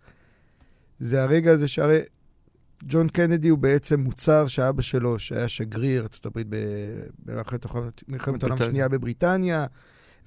[0.97, 1.99] זה הרגע הזה שהרי
[2.84, 6.41] ג'ון קנדי הוא בעצם מוצר שאבא שלו, שהיה שגריר ארה"ב
[7.25, 7.65] במלחמת
[8.43, 8.58] העולם-.
[8.62, 9.65] השנייה בבריטניה,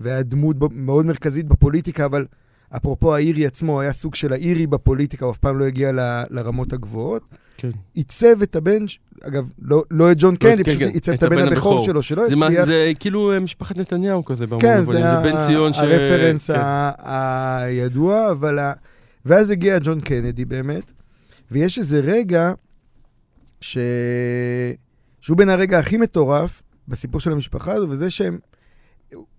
[0.00, 2.26] והיה דמות מאוד מרכזית בפוליטיקה, אבל
[2.76, 6.72] אפרופו האירי עצמו, היה סוג של האירי בפוליטיקה, הוא אף פעם לא הגיע ל- לרמות
[6.72, 7.22] הגבוהות.
[7.56, 7.70] כן.
[7.94, 8.84] עיצב את הבן,
[9.22, 11.84] אגב, לא, לא את ג'ון קנדי, כן, פשוט כן, עיצב את את הבן הבכור.
[11.84, 12.64] שלו, שלא זה, הצליח.
[12.64, 15.02] זה כאילו אה, משפחת נתניהו כזה, כן, מובנים.
[15.02, 15.78] זה, בן ציון ש...
[15.78, 16.60] הרפרנס כן.
[16.98, 18.58] הידוע, אבל...
[18.58, 18.72] ה...
[19.26, 20.92] ואז הגיע ג'ון קנדי באמת,
[21.50, 22.52] ויש איזה רגע
[23.60, 23.78] ש...
[25.20, 28.38] שהוא בין הרגע הכי מטורף בסיפור של המשפחה הזו, וזה שהם,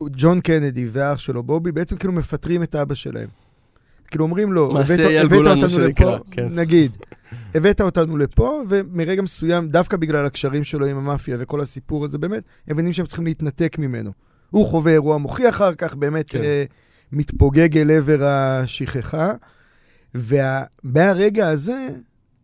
[0.03, 3.27] ג'ון קנדי והאח שלו, בובי, בעצם כאילו מפטרים את אבא שלהם.
[4.08, 6.47] כאילו אומרים לו, הבאת, הבאת אותנו שנקרא, לפה, כן.
[6.51, 6.97] נגיד,
[7.55, 12.43] הבאת אותנו לפה, ומרגע מסוים, דווקא בגלל הקשרים שלו עם המאפיה וכל הסיפור הזה, באמת,
[12.67, 14.12] הם מבינים שהם צריכים להתנתק ממנו.
[14.49, 16.41] הוא חווה אירוע מוחי אחר כך, באמת כן.
[16.41, 16.63] אה,
[17.12, 19.32] מתפוגג אל עבר השכחה,
[20.15, 21.88] ומהרגע הזה,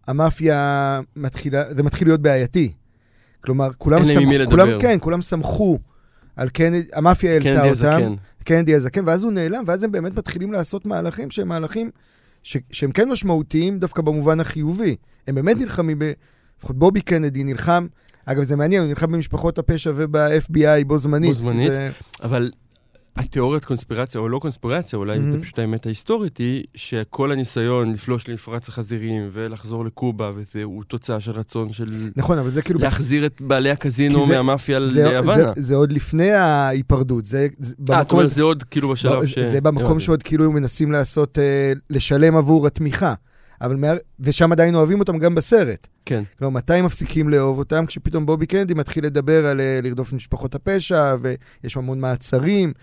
[0.08, 2.72] המאפיה מתחילה, זה מתחיל להיות בעייתי.
[3.42, 4.68] כלומר, כולם סמכו, כולם.
[4.80, 5.80] כן, כולם סמכו
[6.36, 8.16] על קנדי, המאפיה העלתה אותם.
[8.44, 11.90] קנדי הזקן, ואז הוא נעלם, ואז הם באמת מתחילים לעשות מהלכים שהם מהלכים
[12.44, 14.96] ש- שהם כן משמעותיים דווקא במובן החיובי.
[15.28, 16.12] הם באמת נלחמים, ב...
[16.60, 17.88] לפחות בובי קנדי נלחם,
[18.26, 21.30] אגב, זה מעניין, הוא נלחם במשפחות הפשע וב-FBI בו זמנית.
[21.30, 21.68] בו זמנית.
[21.72, 21.92] זה-
[22.24, 22.52] אבל
[23.16, 25.32] התיאוריית קונספירציה, או לא קונספירציה, אולי Mhm.
[25.32, 31.20] זה פשוט האמת ההיסטורית, היא שכל הניסיון לפלוש למפרץ החזירים ולחזור לקובה, וזה הוא תוצאה
[31.20, 32.80] של רצון של נכון, אבל זה כאילו...
[32.80, 35.52] להחזיר את בעלי הקזינו זה- מהמאפיה זה, זה, ליוונה.
[35.58, 39.40] זה עוד לפני ההיפרדות, זה, זה אה, אומרת, הזה, זה עוד כאילו בשלב לא, ש...
[39.40, 40.00] זה במקום.
[40.00, 43.14] שעוד כאילו מנסים לעשות, אה, לשלם עבור התמיכה.
[43.62, 43.88] אבל מה...
[44.20, 45.88] ושם עדיין אוהבים אותם גם בסרט.
[46.06, 46.24] כן.
[46.40, 47.86] כלומר, מתי הם מפסיקים לאהוב אותם?
[47.86, 52.74] כשפתאום בובי קנדי מתחיל לדבר על אה, לרדוף משפחות הפשע, ויש המון מעצרים.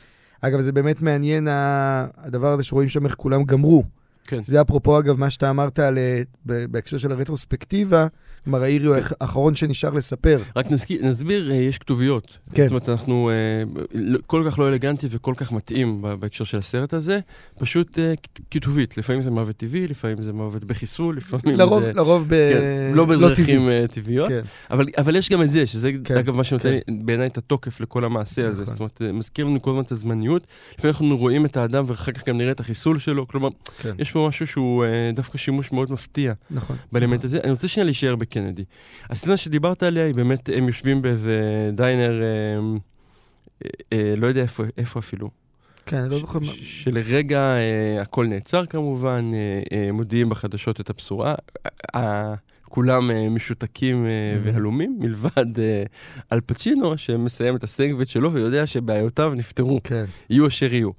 [0.43, 3.85] אגב, זה באמת מעניין הדבר הזה שרואים שם איך כולם גמרו.
[4.27, 4.43] כן.
[4.43, 8.07] זה אפרופו, אגב, מה שאתה אמרת על, אה, ב- בהקשר של הרטרוספקטיבה,
[8.45, 10.43] כלומר, האירי הוא האח- האחרון שנשאר לספר.
[10.57, 12.39] רק נסביר, נסביר, אה, יש כתוביות.
[12.55, 12.63] כן.
[12.63, 13.35] זאת אומרת, אנחנו אה,
[13.95, 17.19] לא- כל כך לא אלגנטי וכל כך מתאים בהקשר של הסרט הזה,
[17.59, 17.99] פשוט
[18.51, 18.99] כתובית.
[18.99, 21.93] לפעמים זה מוות טבעי, לפעמים זה מוות בחיסול, לפעמים לרוב, זה...
[21.95, 22.53] לרוב ב...
[22.53, 23.17] כן, לא טבעי.
[23.17, 24.29] בדרכים אה, טבעיות.
[24.29, 24.41] כן.
[24.71, 28.05] אבל, אבל יש גם את זה, שזה כן, אגב מה שנותן בעיניי את התוקף לכל
[28.05, 28.63] המעשה הזה.
[28.63, 28.75] נכון.
[28.75, 30.47] זאת אומרת, מזכיר לנו כל הזמן את הזמניות.
[30.79, 33.29] לפעמים אנחנו רואים את האדם ואחר כך גם נראה את החיסול שלו.
[33.29, 33.95] כלומר, כן.
[33.99, 36.77] יש פה משהו שהוא אה, דווקא שימוש מאוד מפתיע נכון.
[36.93, 37.41] באלמנט הזה.
[37.45, 38.65] אני רוצה שנייה להישאר בקנדי.
[39.11, 42.29] הסצנה שדיברת עליה היא באמת, הם יושבים באיזה דיינר, אה,
[43.65, 45.31] אה, אה, לא יודע איפה, איפה אפילו.
[45.87, 49.31] כן, לא זוכר שלרגע אה, הכל נעצר כמובן,
[49.73, 51.35] אה, מודיעים בחדשות את הבשורה.
[52.73, 54.11] כולם אה, משותקים אה.
[54.43, 55.83] והלומים, מלבד אה,
[56.33, 60.05] אל פצ'ינו, שמסיים את הסנגוויץ' שלו ויודע שבעיותיו נפתרו, כן.
[60.31, 60.91] יהיו אשר יהיו.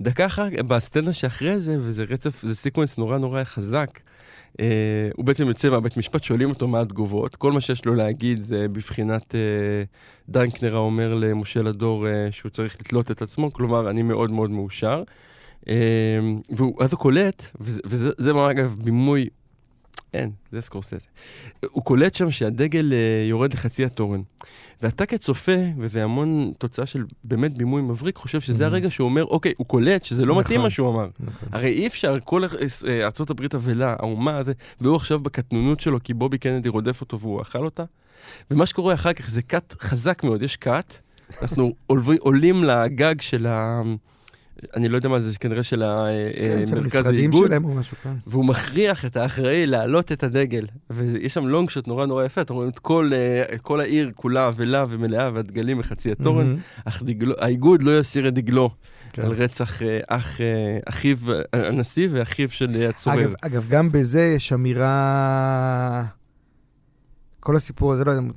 [0.00, 4.00] דקה אחר, בסצנה שאחרי זה, וזה רצף, זה sequence נורא נורא חזק,
[4.60, 7.36] אה, הוא בעצם יוצא מהבית משפט, שואלים אותו מה התגובות.
[7.36, 9.40] כל מה שיש לו להגיד זה בבחינת אה,
[10.28, 15.02] דנקנר האומר למשה לדור אה, שהוא צריך לתלות את עצמו, כלומר, אני מאוד מאוד מאושר.
[15.68, 15.74] אה,
[16.50, 19.28] ואז הוא קולט, וזה, וזה זה מה, אגב, בימוי,
[20.14, 20.96] אין, זה סקורסזה.
[21.70, 24.22] הוא קולט שם שהדגל אה, יורד לחצי התורן.
[24.82, 29.52] ואתה כצופה, וזה המון תוצאה של באמת בימוי מבריק, חושב שזה הרגע שהוא אומר, אוקיי,
[29.56, 30.66] הוא קולט שזה לא מתאים נכון.
[30.66, 31.08] מה שהוא אמר.
[31.20, 31.48] נכון.
[31.52, 36.14] הרי אי אפשר, כל אה, ארצות הברית אבלה, האומה הזה, והוא עכשיו בקטנונות שלו, כי
[36.14, 37.84] בובי קנדי רודף אותו והוא אכל אותה.
[38.50, 41.00] ומה שקורה אחר כך זה קאט חזק מאוד, יש קאט,
[41.42, 41.74] אנחנו
[42.20, 43.82] עולים לגג של ה...
[44.76, 45.82] אני לא יודע מה זה, כנראה של
[46.34, 48.16] כן, של המרכז המשרדים האיגוד, שלהם או משהו כאן.
[48.26, 50.66] והוא מכריח את האחראי להעלות את הדגל.
[50.90, 54.48] ויש שם לונג שוט נורא נורא יפה, אתה רואה את כל, אה, כל העיר כולה
[54.48, 56.58] אבלה ומלאה, והדגלים בחצי התורן, מהמם.
[56.84, 58.70] אך דגלו, האיגוד לא יסיר את דגלו
[59.12, 59.22] כן.
[59.22, 63.20] על רצח אה, אח, אה, אחיו, אה, הנשיא ואחיו של אה, הצורר.
[63.20, 66.04] אגב, אגב, גם בזה יש אמירה...
[67.40, 68.32] כל הסיפור הזה, לא יודע,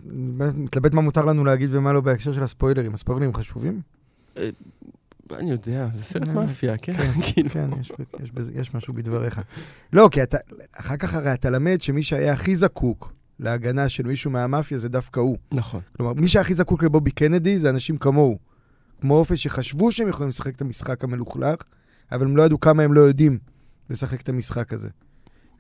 [0.55, 2.93] מתלבט מה מותר לנו להגיד ומה לא בהקשר של הספוילרים.
[2.93, 3.81] הספוילרים חשובים?
[5.31, 6.93] אני יודע, זה סרט אה, מאפיה, כן?
[6.93, 7.49] כן, כאילו.
[7.49, 7.91] כן, יש,
[8.23, 9.41] יש, בזה- יש משהו בדבריך.
[9.93, 10.37] לא, כי אתה,
[10.75, 15.19] אחר כך הרי אתה למד שמי שהיה הכי זקוק להגנה של מישהו מהמאפיה זה דווקא
[15.19, 15.37] הוא.
[15.51, 15.81] נכון.
[15.97, 18.37] כלומר, מי שהכי זקוק לבובי קנדי זה אנשים כמוהו.
[19.01, 21.55] כמו אופי שחשבו שהם יכולים לשחק את המשחק המלוכלך,
[22.11, 23.37] אבל הם לא ידעו כמה הם לא יודעים
[23.89, 24.89] לשחק את המשחק הזה.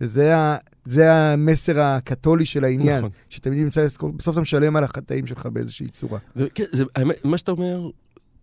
[0.01, 3.09] וזה ה, זה המסר הקתולי של העניין, נכון.
[3.29, 6.19] שתמיד נמצא, בסוף אתה משלם על החטאים שלך באיזושהי צורה.
[6.71, 7.89] זה, האמת, מה שאתה אומר,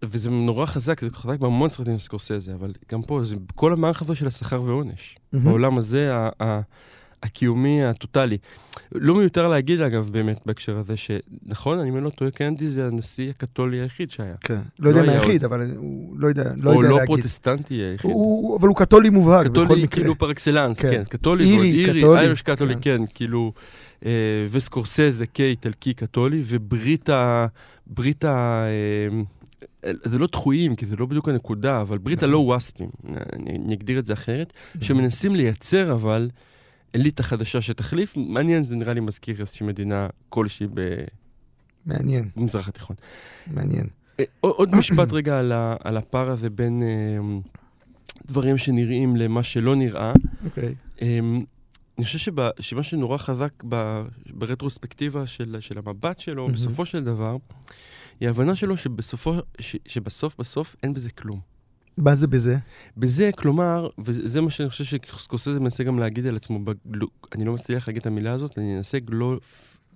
[0.04, 4.02] וזה נורא חזק, זה חזק בהמון סרטים של סקורסזה, אבל גם פה, זה כל המערכת
[4.02, 5.16] הזו של השכר ועונש.
[5.32, 6.60] בעולם הזה, ה- ה-
[7.22, 8.38] הקיומי הטוטאלי.
[8.92, 13.30] לא מיותר להגיד, אגב, באמת, בהקשר הזה, שנכון, אני אם לא טועה, קנדי זה הנשיא
[13.30, 14.34] הקתולי היחיד שהיה.
[14.44, 14.58] כן.
[14.78, 17.06] לא יודע לא מה היה היחיד, אבל הוא לא יודע, לא או יודע לא להגיד.
[17.06, 18.10] פרוטסטנטי היחיד.
[18.10, 20.00] הוא- אבל הוא קתולי מובהק, בכל קתולי מקרה.
[20.00, 20.90] כאילו par excellence, כן.
[20.90, 22.80] כן, קתולי, אירי, אירי, קתולי, Irish קתולי, כן.
[22.80, 23.52] כן, כאילו,
[24.06, 24.10] אה,
[24.50, 27.46] וסקורסזה כאיטלקי קתולי, וברית ה...
[27.86, 28.64] ברית ה...
[30.04, 32.28] זה לא דחויים, כי זה לא בדיוק הנקודה, אבל ברית נכון.
[32.28, 36.30] הלא ווספים, אני אני אגדיר את זה אחרת, שמנסים לייצר אבל
[36.94, 40.66] אליטה חדשה שתחליף, מעניין, זה נראה לי מזכיר איזושהי מדינה כלשהי
[41.86, 42.96] מעניין, במזרח התיכון.
[43.46, 43.86] מעניין.
[44.20, 47.18] אה, עוד- משפט רגע על ה- על הפער הזה בין אה,
[48.26, 50.12] דברים שנראים למה שלא נראה.
[50.44, 50.74] אוקיי.
[51.02, 51.44] אמ,
[51.98, 56.48] אני חושב שב- שמה שנורא חזק ב- ברטרוספקטיבה של, של המבט שלו.
[56.48, 57.36] בסופו של דבר,
[58.20, 61.40] היא ההבנה שלו שבסופו, ש, שבסוף בסוף אין בזה כלום.
[61.96, 62.56] מה זה בזה?
[62.96, 67.44] בזה, כלומר, וזה זה מה שאני חושב שסקורסזה מנסה גם להגיד על עצמו, בגלו, אני
[67.44, 69.38] לא מצליח להגיד את המילה הזאת, אני אנסה גלו,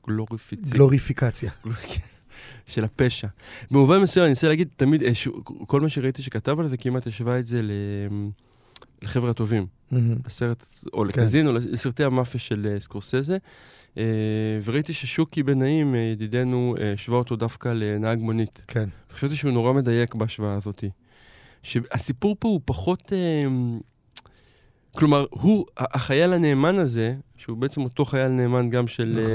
[0.06, 0.72] גלוריפיציה.
[0.74, 1.50] גלוריפיקציה.
[2.66, 3.28] של הפשע.
[3.70, 5.12] במובן מסוים, אני רוצה להגיד תמיד, אה,
[5.66, 7.70] כל מה שראיתי שכתב על זה, כמעט השווה את זה ל...
[9.02, 9.66] לחבר'ה הטובים.
[9.90, 10.16] מהמם.
[10.26, 11.06] לסרט, או כן.
[11.06, 13.38] לקזינו, לסרטי המאפיה של אה, סקורסזה.
[13.98, 14.04] אה,
[14.64, 18.64] וראיתי ששוקי בן נעים, אה, ידידנו, השווה אותו דווקא לנהג מונית.
[18.68, 18.88] כן.
[19.14, 20.84] חשבתי שהוא נורא מדייק בהשוואה הזאת.
[21.62, 23.12] שהסיפור פה הוא פחות...
[24.96, 29.18] כלומר, הוא, החייל הנאמן הזה, שהוא בעצם אותו חייל נאמן גם של...
[29.22, 29.32] נכון.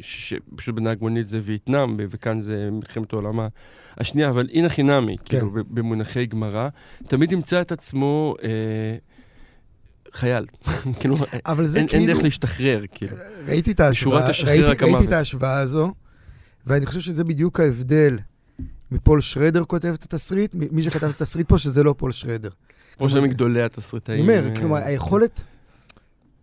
[0.00, 3.40] שפשוט בנהג מונית זה וייטנאם, וכאן זה מלחמת העולם
[3.98, 5.24] השנייה, אבל הנה חינמי, כן.
[5.24, 6.68] כאילו, במונחי גמרא,
[7.08, 8.48] תמיד ימצא את עצמו אה,
[10.12, 10.46] חייל.
[11.00, 12.14] כאילו, אבל זה אין, אין כאילו...
[12.14, 13.16] דרך להשתחרר, כאילו.
[13.46, 15.04] ראיתי את ההשוואה, ראיתי, ראיתי.
[15.04, 15.92] את ההשוואה הזו,
[16.66, 18.18] ואני חושב שזה בדיוק ההבדל
[18.90, 22.50] מפול שרדר כותב את התסריט, מי שכתב את התסריט פה, שזה לא פול שרדר.
[22.98, 24.20] כמו שהם מגדולי אני התסריטאים.
[24.20, 25.42] אומר, אה, כלומר, היכולת...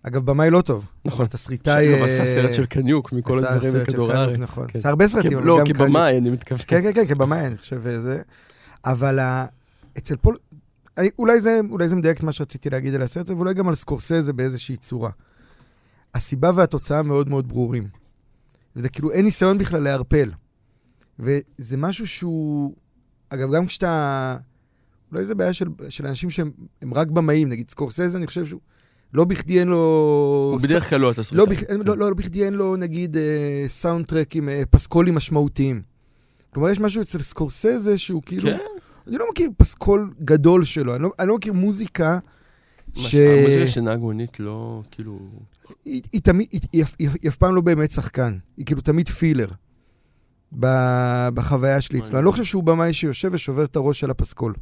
[0.03, 0.87] אגב, במאי לא טוב.
[1.05, 1.25] נכון.
[1.25, 2.03] תסריטאי...
[2.03, 4.39] עשה אה, סרט של קניוק מכל עשה הדברים בכדור הארץ.
[4.39, 4.67] נכון.
[4.67, 4.79] כן.
[4.79, 5.77] עשה הרבה סרטים, כ- אבל לא, גם קניוק.
[5.77, 6.61] כבמאי, אני מתכוון.
[6.67, 8.21] כן, כן, כן, כבמאי, אני חושב זה.
[8.85, 9.19] אבל
[9.97, 10.37] אצל פול...
[11.19, 13.75] אולי זה, אולי זה מדייק את מה שרציתי להגיד על הסרט הזה, ואולי גם על
[13.75, 15.09] סקורסזה באיזושהי צורה.
[16.13, 17.87] הסיבה והתוצאה מאוד מאוד ברורים.
[18.75, 20.31] וזה כאילו, אין ניסיון בכלל לערפל.
[21.19, 22.73] וזה משהו שהוא...
[23.29, 24.37] אגב, גם כשאתה...
[25.11, 28.61] אולי זה בעיה של, של אנשים שהם הם רק במאים, נגיד סקורסזה, אני חושב שהוא...
[29.13, 29.77] לא בכדי אין לו...
[30.53, 31.37] הוא בדרך כלל לא התסריטאי.
[31.37, 31.63] לא, בכ...
[31.69, 35.81] לא, לא, לא בכדי אין לו, נגיד, אה, סאונד טרק עם אה, פסקולים משמעותיים.
[36.53, 38.43] כלומר, יש משהו אצל סקורסזה שהוא כאילו...
[38.43, 38.57] כן.
[39.07, 42.19] אני לא מכיר פסקול גדול שלו, אני לא, אני לא מכיר מוזיקה
[42.93, 43.11] ש...
[43.11, 43.15] ש...
[43.15, 45.19] המוזיקה שנהג מונית לא, כאילו...
[45.85, 49.09] היא, היא, תמיד, היא, היא, היא, היא אף פעם לא באמת שחקן, היא כאילו תמיד
[49.09, 49.47] פילר
[50.59, 50.67] ב,
[51.33, 52.17] בחוויה שלי אצלו.
[52.17, 54.53] אני לא חושב שהוא במאי שיושב ושובר את הראש על הפסקול.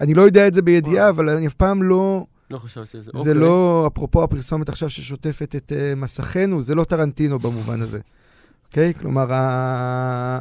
[0.00, 1.08] אני לא יודע את זה בידיעה.
[1.08, 2.26] אבל אני אף פעם לא...
[2.50, 3.10] לא חשבתי על זה.
[3.12, 3.34] זה אוקיי.
[3.34, 8.00] לא, אפרופו הפרסומת עכשיו ששוטפת את uh, מסכנו, זה לא טרנטינו במובן הזה.
[8.68, 8.94] אוקיי?
[8.94, 10.40] כלומר, ה...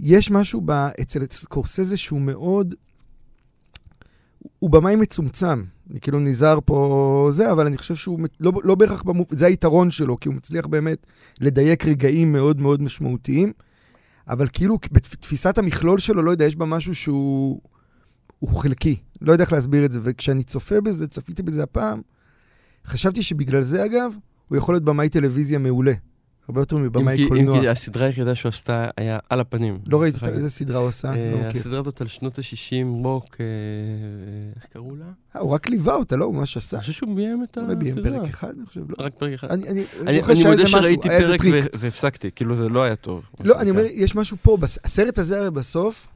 [0.00, 0.70] יש משהו ב...
[1.00, 2.74] אצל סקורסזה שהוא מאוד...
[4.58, 9.02] הוא במאי מצומצם, אני כאילו נזהר פה זה, אבל אני חושב שהוא לא, לא בהכרח,
[9.02, 9.34] במופ...
[9.34, 11.06] זה היתרון שלו, כי הוא מצליח באמת
[11.40, 13.52] לדייק רגעים מאוד מאוד משמעותיים,
[14.28, 17.60] אבל כאילו בתפיסת המכלול שלו, לא יודע, יש בה משהו שהוא
[18.40, 18.96] הוא חלקי.
[19.20, 22.00] לא יודע איך להסביר את זה, וכשאני צופה בזה, צפיתי בזה הפעם,
[22.86, 24.14] חשבתי שבגלל זה, אגב,
[24.48, 25.92] הוא יכול להיות במאי טלוויזיה מעולה.
[26.48, 27.60] הרבה יותר מבמאי כי- אם קולנוע.
[27.60, 29.78] כי הסדרה היחידה שהוא עשתה היה על הפנים.
[29.86, 31.60] לא ראיתי סליחה, איזה סדרה הוא עשה, אה, לא מכיר.
[31.60, 33.44] הסדרה הזאת על שנות ה-60, רוק, אה,
[34.56, 35.04] איך קראו לה?
[35.36, 36.24] אה, הוא רק ליווה אותה, לא?
[36.24, 36.76] הוא ממש עשה.
[36.76, 38.18] אני חושב שהוא ביים את אולי ביים הסדרה.
[38.18, 38.96] פרק אחד, אני חושב, לא.
[38.98, 39.50] רק פרק אחד.
[39.50, 39.84] אני
[40.44, 41.40] מודה שראיתי פרק
[41.78, 43.22] והפסקתי, כאילו זה לא היה טוב.
[43.44, 46.08] לא, אני אומר, יש משהו פה, הסרט הזה הרי בסוף,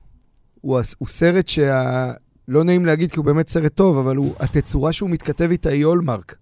[0.64, 2.12] הוא הוא סרט שה...
[2.48, 5.84] לא נעים להגיד כי הוא באמת סרט טוב, אבל הוא, התצורה שהוא מתכתב איתה היא
[5.84, 6.36] Hallmark.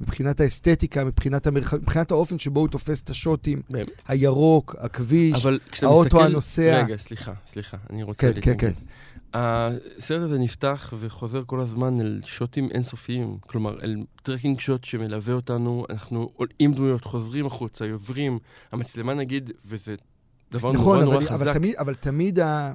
[0.00, 1.74] מבחינת האסתטיקה, מבחינת, המרח...
[1.74, 3.88] מבחינת האופן שבו הוא תופס את השוטים, באמת.
[4.08, 6.22] הירוק, הכביש, אבל האוטו מסתכל...
[6.22, 6.82] הנוסע.
[6.84, 8.74] רגע, סליחה, סליחה, אני רוצה כן, כן, להתנגד.
[8.74, 8.84] כן.
[9.34, 15.86] הסרט הזה נפתח וחוזר כל הזמן אל שוטים אינסופיים, כלומר, אל tracking shot שמלווה אותנו,
[15.90, 18.38] אנחנו עם דמויות, חוזרים החוצה, עוברים,
[18.72, 19.94] המצלמה נגיד, וזה
[20.52, 21.52] דבר נורא נכון, נורא אבל, אבל, חזק.
[21.52, 22.72] תמיד, אבל תמיד ה...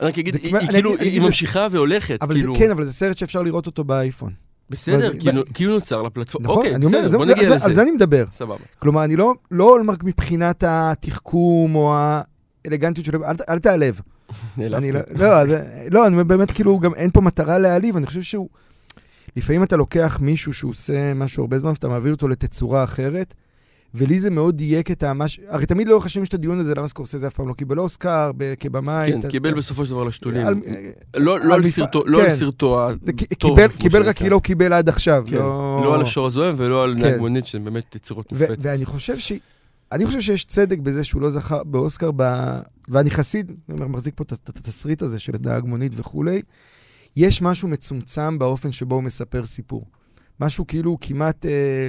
[0.00, 3.66] אני רק אגיד, היא כאילו, היא ממשיכה והולכת, כאילו, כן, אבל זה סרט שאפשר לראות
[3.66, 4.32] אותו באייפון.
[4.70, 6.48] בסדר, כי כי הוא נוצר לפלטפורמה.
[6.48, 7.64] נכון, אוקיי, אני אומר, בסדר, בוא נגיע זה, לזה.
[7.64, 8.24] על זה אני מדבר.
[8.32, 8.64] סבבה.
[8.78, 11.94] כלומר, אני לא, לא הולמרק מבחינת התחכום או
[12.64, 13.20] האלגנטיות שלו,
[13.50, 14.00] אל, תעלב.
[14.58, 15.28] אני לא, לא,
[15.90, 18.48] לא, אני באמת, כאילו, גם אין פה מטרה להעליב, אני חושב שהוא...
[19.36, 23.34] לפעמים אתה לוקח מישהו שהוא עושה משהו הרבה זמן, ואתה מעביר אותו לתצורה אחרת,
[23.94, 25.40] ולי זה מאוד דייק את המש...
[25.48, 28.30] הרי תמיד לאורך השנים יש את הדיון הזה, למה סקורסזה אף פעם לא קיבל אוסקר
[28.60, 29.12] כבמאי.
[29.12, 30.46] כן, אתה- קיבל בסופו של דבר לשתולים.
[30.46, 30.54] על-
[31.16, 32.34] לא על לא על סרטו, לא על כן.
[32.36, 33.10] סרטו הטוב.
[33.38, 34.16] קיבל- קיבל רק.
[34.16, 35.24] כי לא קיבל עד עכשיו.
[35.30, 37.00] כן, לא לא על השור הזוהם ולא על כן.
[37.02, 38.58] נהג מונית, שהן באמת יצירות מופת.
[38.62, 39.32] ואני חושב ש...
[39.92, 42.22] אני חושב שיש צדק בזה שהוא לא זכה באוסקר, ב...
[42.88, 46.42] ואני חסיד, אני אומר, מחזיק פה את את התסריט הזה של נהג מונית וכולי.
[47.16, 49.84] יש משהו מצומצם באופן שבו הוא מספר סיפור.
[50.40, 51.88] משהו כאילו כמעט אה,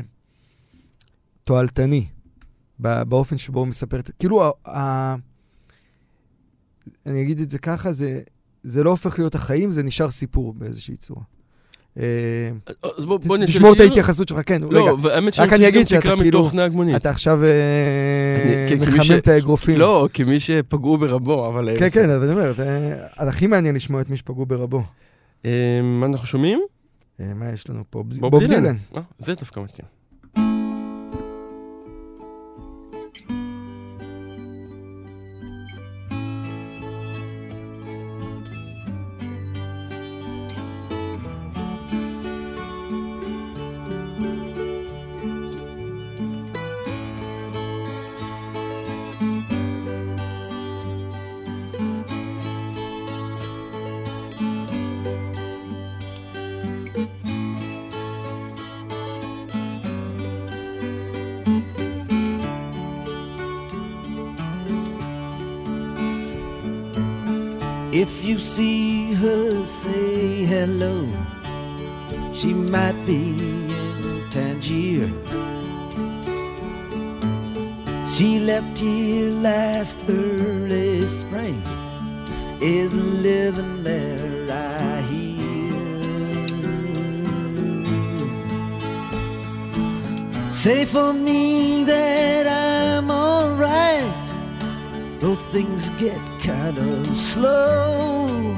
[1.44, 2.06] תועלתני
[2.80, 4.10] באופן שבו הוא מספר את...
[4.20, 4.52] כאילו, ה...
[4.70, 5.16] ה...
[7.06, 8.22] אני אגיד את זה ככה, זה,
[8.64, 11.24] זה לא הופך להיות החיים, זה נשאר סיפור באיזושהי צורה.
[12.00, 12.04] אה,
[12.98, 13.90] אז בוא בוא תשמור את לשיר.
[13.90, 14.80] ההתייחסות שלך, כן, רגע.
[14.80, 14.98] לא,
[15.32, 16.50] שאני רק אני אגיד שאתה כאילו-.
[16.96, 19.80] אתה עכשיו אה, כן, מחמם את האגרופים.
[19.80, 21.70] לא, כמי שפגעו ברבו, אבל...
[21.70, 22.54] אה, כן, כן, אז אני אומר,
[23.18, 24.84] זה הכי מעניין לשמוע את מי שפגעו ברבו.
[25.84, 26.62] מה אנחנו שומעים?
[27.20, 28.04] מה יש לנו פה?
[28.04, 28.76] בוב דילן.
[29.26, 30.03] זה דווקא מתאים.
[82.66, 85.74] Is living there, I hear.
[90.50, 94.10] Say for me that I'm alright.
[95.20, 98.56] Though things get kind of slow,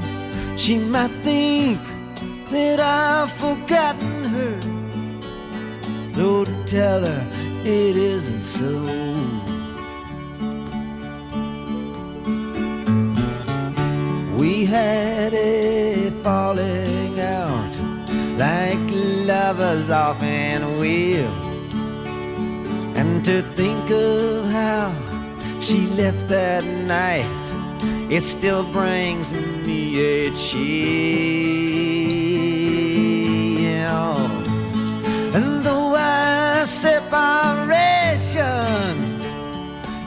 [0.56, 1.80] she might think
[2.50, 4.60] that I've forgotten her.
[6.14, 7.28] So tell her
[7.64, 9.05] it isn't so.
[14.66, 17.76] Had a falling out
[18.36, 18.78] like
[19.26, 21.32] lovers often will.
[22.96, 24.92] And to think of how
[25.60, 27.26] she left that night,
[28.10, 30.86] it still brings me a chill.
[35.34, 37.66] And though our separation,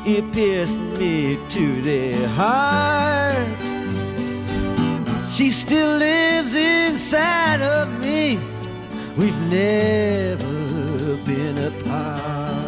[0.06, 3.59] it pierced me to the heart,
[5.40, 8.38] she still lives inside of me.
[9.16, 12.68] We've never been apart.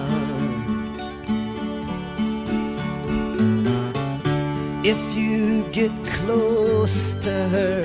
[4.85, 7.83] If you get close to her,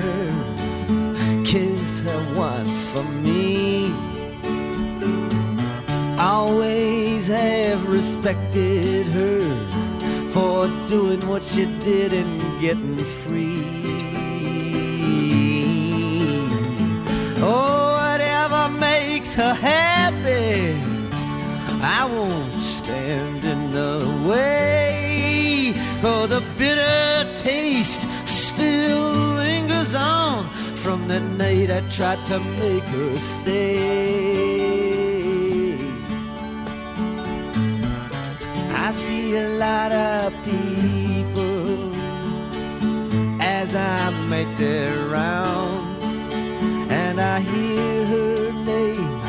[1.44, 3.92] kiss her once for me.
[6.16, 9.76] Always have respected her
[10.30, 12.98] for doing what she did and getting
[17.48, 20.76] Oh, whatever makes her happy,
[21.80, 25.72] I won't stand in the way.
[26.02, 33.16] Oh, the bitter taste still lingers on from the night I tried to make her
[33.16, 34.56] stay.
[38.86, 41.92] I see a lot of people
[43.40, 45.75] as I make their rounds.
[47.36, 49.20] I hear her name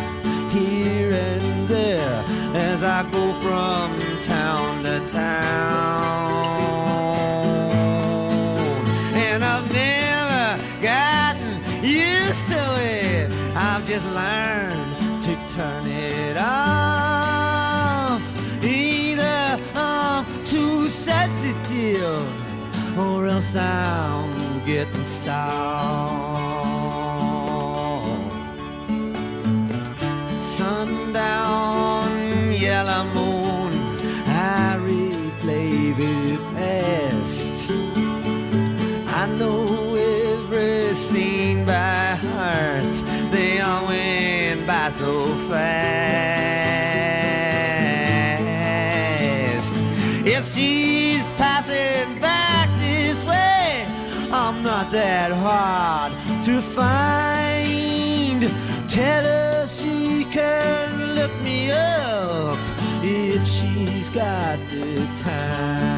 [0.49, 2.23] here and there
[2.55, 6.37] as I go from town to town.
[9.13, 18.21] And I've never gotten used to it, I've just learned to turn it off.
[18.63, 22.25] Either I'm too sensitive
[22.97, 26.36] or else I'm getting stalled.
[54.87, 56.11] Not that hard
[56.43, 58.41] to find.
[58.89, 62.57] Tell her she can look me up
[63.03, 65.96] if she's got the time.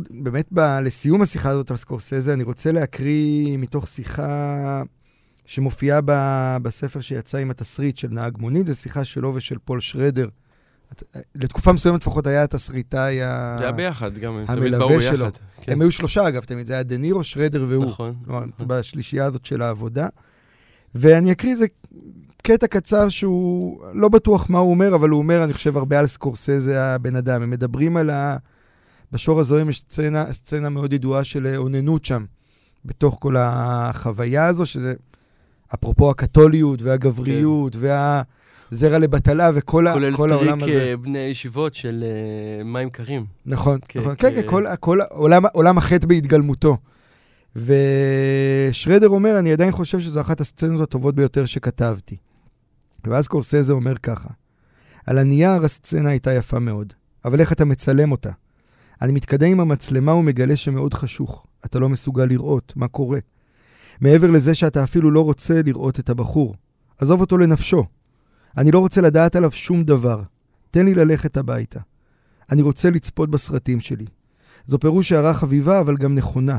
[0.00, 4.82] בקיצור, באמת ב- לסיום השיחה הזאת על סקורסזה, אני רוצה להקריא מתוך שיחה
[5.46, 10.28] שמופיעה ב- בספר שיצא עם התסריט של נהג מונית, זו שיחה שלו ושל פול שרדר.
[11.34, 13.56] לתקופה מסוימת לפחות היה התסריטאי ה...
[13.58, 15.24] זה היה ביחד, גם תמיד המלווה באו שלו.
[15.24, 15.38] ביחד.
[15.62, 15.72] כן.
[15.72, 17.84] הם היו שלושה אגב, תמיד, זה היה דה נירו, שרדר והוא.
[17.84, 18.14] נכון.
[18.24, 18.68] כלומר, נכון.
[18.68, 20.08] בשלישייה הזאת של העבודה.
[20.94, 21.66] ואני אקריא איזה
[22.42, 26.06] קטע קצר שהוא לא בטוח מה הוא אומר, אבל הוא אומר, אני חושב, הרבה על
[26.06, 27.42] סקורסזה הבן אדם.
[27.42, 28.36] הם מדברים על ה...
[29.14, 32.24] בשור הזוהם יש סצנה, סצנה מאוד ידועה של אה, אוננות שם,
[32.84, 34.94] בתוך כל החוויה הזו, שזה
[35.74, 40.84] אפרופו הקתוליות והגבריות והזרע לבטלה וכל ה- כולל כל העולם טריק הזה.
[40.84, 42.04] אה, בני הישיבות של
[42.58, 43.26] אה, מים קרים.
[43.46, 44.14] נכון, כן, נכון.
[44.18, 44.42] כן, כן.
[44.42, 46.76] כן, כל, כל עולם, עולם החטא בהתגלמותו.
[47.56, 52.16] ושרדר אומר, אני עדיין חושב שזו אחת הסצנות הטובות ביותר שכתבתי.
[53.04, 54.28] ואז קורסזה אומר ככה,
[55.06, 56.92] על הנייר הסצנה הייתה יפה מאוד,
[57.24, 58.30] אבל איך אתה מצלם אותה?
[59.04, 61.46] אני מתקדם עם המצלמה ומגלה שמאוד חשוך.
[61.64, 63.18] אתה לא מסוגל לראות מה קורה.
[64.00, 66.54] מעבר לזה שאתה אפילו לא רוצה לראות את הבחור.
[66.98, 67.84] עזוב אותו לנפשו.
[68.58, 70.22] אני לא רוצה לדעת עליו שום דבר.
[70.70, 71.80] תן לי ללכת הביתה.
[72.52, 74.06] אני רוצה לצפות בסרטים שלי.
[74.66, 76.58] זו פירוש הערה חביבה, אבל גם נכונה.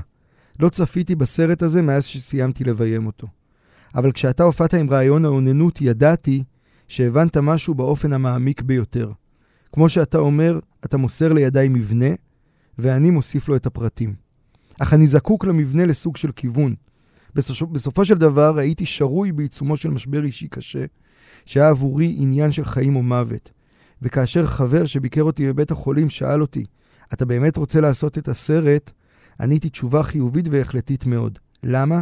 [0.60, 3.28] לא צפיתי בסרט הזה מאז שסיימתי לביים אותו.
[3.96, 6.44] אבל כשאתה הופעת עם רעיון האוננות, ידעתי
[6.88, 9.12] שהבנת משהו באופן המעמיק ביותר.
[9.72, 12.10] כמו שאתה אומר, אתה מוסר לידיי מבנה,
[12.80, 14.16] ואני מוסיף לו את הפרטים.
[14.80, 16.76] אך אני זקוק למבנה לסוג של כיוון.
[17.72, 20.86] בסופו, של דבר הייתי שרוי בעיצומו של משבר אישי קשה,
[21.46, 23.52] שהיה עבורי עניין של חיים או מוות.
[24.02, 26.66] וכאשר חבר שביקר אותי בבית החולים שאל אותי,
[27.14, 28.92] אתה באמת רוצה לעשות את הסרט?
[29.40, 31.40] עניתי תשובה חיובית והחלטית מאוד.
[31.64, 32.02] למה?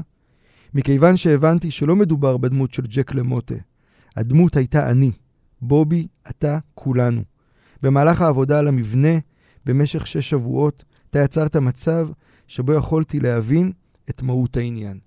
[0.73, 3.55] מכיוון שהבנתי שלא מדובר בדמות של ג'ק למוטה.
[4.15, 5.11] הדמות הייתה אני.
[5.61, 7.21] בובי, אתה, כולנו.
[7.83, 9.17] במהלך העבודה על המבנה,
[9.65, 12.09] במשך שש שבועות, אתה יצרת מצב
[12.47, 13.71] שבו יכולתי להבין
[14.09, 14.99] את מהות העניין.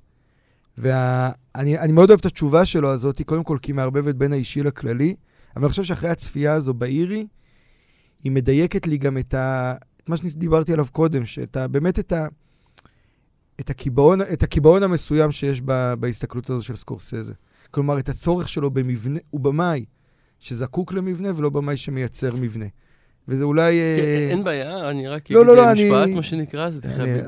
[0.78, 4.62] ואני אני מאוד אוהב את התשובה שלו הזאת, קודם כל כי היא מערבבת בין האישי
[4.62, 5.14] לכללי,
[5.56, 7.26] אבל אני חושב שאחרי הצפייה הזו באירי,
[8.24, 12.26] היא מדייקת לי גם את, ה, את מה שדיברתי עליו קודם, שאתה באמת את, ה,
[13.60, 17.34] את, הקיבעון, את הקיבעון המסוים שיש ב, בהסתכלות הזו של סקורסזה.
[17.70, 19.84] כלומר, את הצורך שלו במבנה, הוא במאי
[20.40, 22.66] שזקוק למבנה ולא במאי שמייצר מבנה.
[23.28, 23.80] וזה אולי...
[23.96, 26.80] כן, אה, אין בעיה, אני רק לא, אגיד לא, לא, אה, משפט, מה שנקרא, זה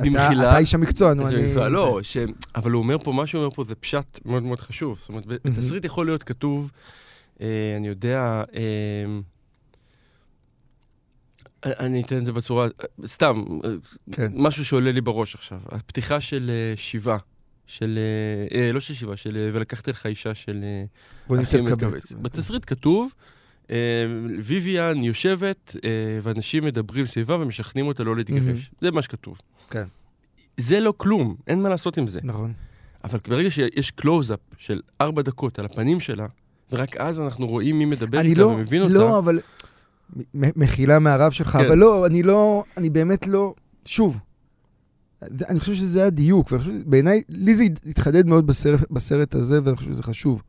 [0.04, 0.48] במחילה.
[0.48, 1.42] אתה איש המקצוע, נו, אני...
[1.70, 2.00] לא.
[2.54, 4.98] אבל הוא אומר פה, מה שהוא אומר פה זה פשט מאוד מאוד חשוב.
[4.98, 5.26] זאת אומרת.
[5.26, 6.70] בתסריט יכול להיות כתוב,
[7.40, 7.46] אה,
[7.76, 8.60] אני יודע, אה,
[11.64, 12.68] אני אתן את זה בצורה,
[13.06, 13.70] סתם, אה,
[14.12, 14.32] כן.
[14.34, 15.58] משהו שעולה לי בראש עכשיו.
[15.68, 17.16] הפתיחה של אה, שיבה
[17.66, 17.98] של,
[18.52, 20.64] אה, אה, לא של שיבה, של אה, ולקחתי לך אישה של
[21.30, 21.54] אה, אלקבץ.
[21.54, 22.12] אלקבץ.
[22.12, 23.37] בתסריט כתוב, אה,
[24.42, 25.90] ויויאן יושבת, אה,
[26.22, 28.70] ואנשים מדברים סביבה ומשכנעים אותה לא להתגרש.
[28.80, 29.38] זה מה שכתוב.
[29.70, 29.84] כן.
[30.56, 32.20] זה לא כלום, אין מה לעשות עם זה.
[32.22, 32.52] נכון.
[33.04, 36.26] אבל ברגע שיש קלוז-אפ של ארבע דקות על הפנים שלה,
[36.72, 39.40] ורק אז אנחנו רואים מי מדבר איתה לא, ומבין אותה, לא, אבל...
[40.34, 41.64] מחילה מהרב שלך, כן.
[41.64, 43.54] אבל לא, אני לא, אני באמת לא...
[43.84, 44.18] שוב,
[45.22, 46.52] אני חושב שזה הדיוק,
[46.86, 50.42] בעיניי, לי זה התחדד מאוד בסרט, בסרט הזה, ואני חושב שזה חשוב.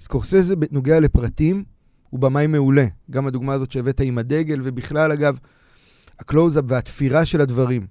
[0.00, 1.64] סקורסזה בנוגע לפרטים,
[2.10, 2.86] הוא במאי מעולה.
[3.10, 5.38] גם הדוגמה הזאת שהבאת עם הדגל, ובכלל, אגב,
[6.18, 7.86] הקלוז-אפ והתפירה של הדברים.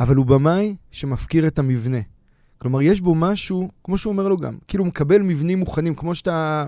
[0.00, 2.00] אבל הוא במאי שמפקיר את המבנה.
[2.58, 6.14] כלומר, יש בו משהו, כמו שהוא אומר לו גם, כאילו הוא מקבל מבנים מוכנים, כמו
[6.14, 6.66] שאתה...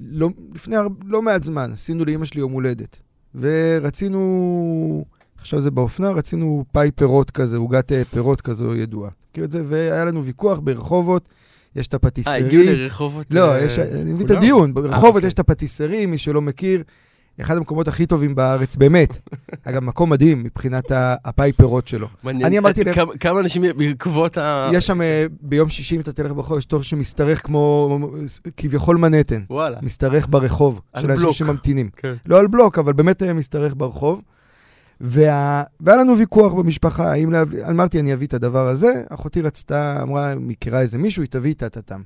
[0.00, 0.86] לא, לפני הר...
[1.04, 3.02] לא מעט זמן עשינו לאימא שלי יום הולדת,
[3.34, 5.04] ורצינו,
[5.38, 9.10] עכשיו זה באופנה, רצינו פאי פירות כזה, עוגת אה, פירות כזו ידועה.
[9.30, 9.62] מכיר את זה?
[9.66, 11.28] והיה לנו ויכוח ברחובות,
[11.76, 12.34] יש את אה, הפטיסרי.
[12.44, 13.26] הגיעו לרחובות...
[13.30, 14.30] לא, אה, יש, אני מבין את?
[14.30, 14.74] הדיון.
[14.74, 15.26] ברחובות אוקיי.
[15.26, 16.82] יש את הפטיסרי, מי שלא מכיר,
[17.40, 19.18] אחד המקומות הכי טובים בארץ, באמת.
[19.68, 22.08] אגב, מקום מדהים מבחינת ה- הפאי פירות שלו.
[22.26, 24.70] אני אמרתי להם- כמה- אנשים בעקבות ה...
[24.72, 27.98] יש שם, אה, ביום שישי, אם אתה תלך ברחוב, יש תור שמשתרך כמו
[28.56, 29.42] כביכול מנהטן.
[29.50, 29.78] וואלה.
[29.82, 31.32] משתרך ברחוב, על של אנשים.
[31.32, 31.88] שממתינים.
[31.96, 32.12] כן.
[32.26, 34.20] לא על בלוק, אבל באמת אה, משתרך ברחוב.
[35.00, 35.62] וה...
[35.80, 40.34] והיה לנו ויכוח במשפחה, האם להביא, אמרתי, אני אביא את הדבר הזה, אחותי רצתה, אמרה,
[40.34, 42.00] מכירה איזה מישהו, היא תביא את הטאטם.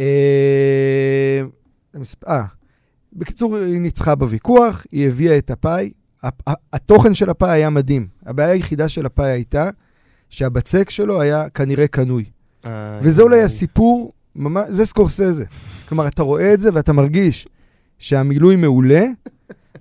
[0.00, 1.42] אה...
[2.28, 2.44] אה,
[3.12, 5.92] בקיצור, היא ניצחה בוויכוח, היא הביאה את הפאי,
[6.72, 8.06] התוכן של הפאי היה מדהים.
[8.26, 9.70] הבעיה היחידה של הפאי הייתה
[10.30, 12.24] שהבצק שלו היה כנראה קנוי.
[13.00, 15.44] וזה אולי הסיפור, ממש, זה סקורסזה.
[15.88, 17.48] כלומר, אתה רואה את זה ואתה מרגיש
[17.98, 19.04] שהמילוי מעולה,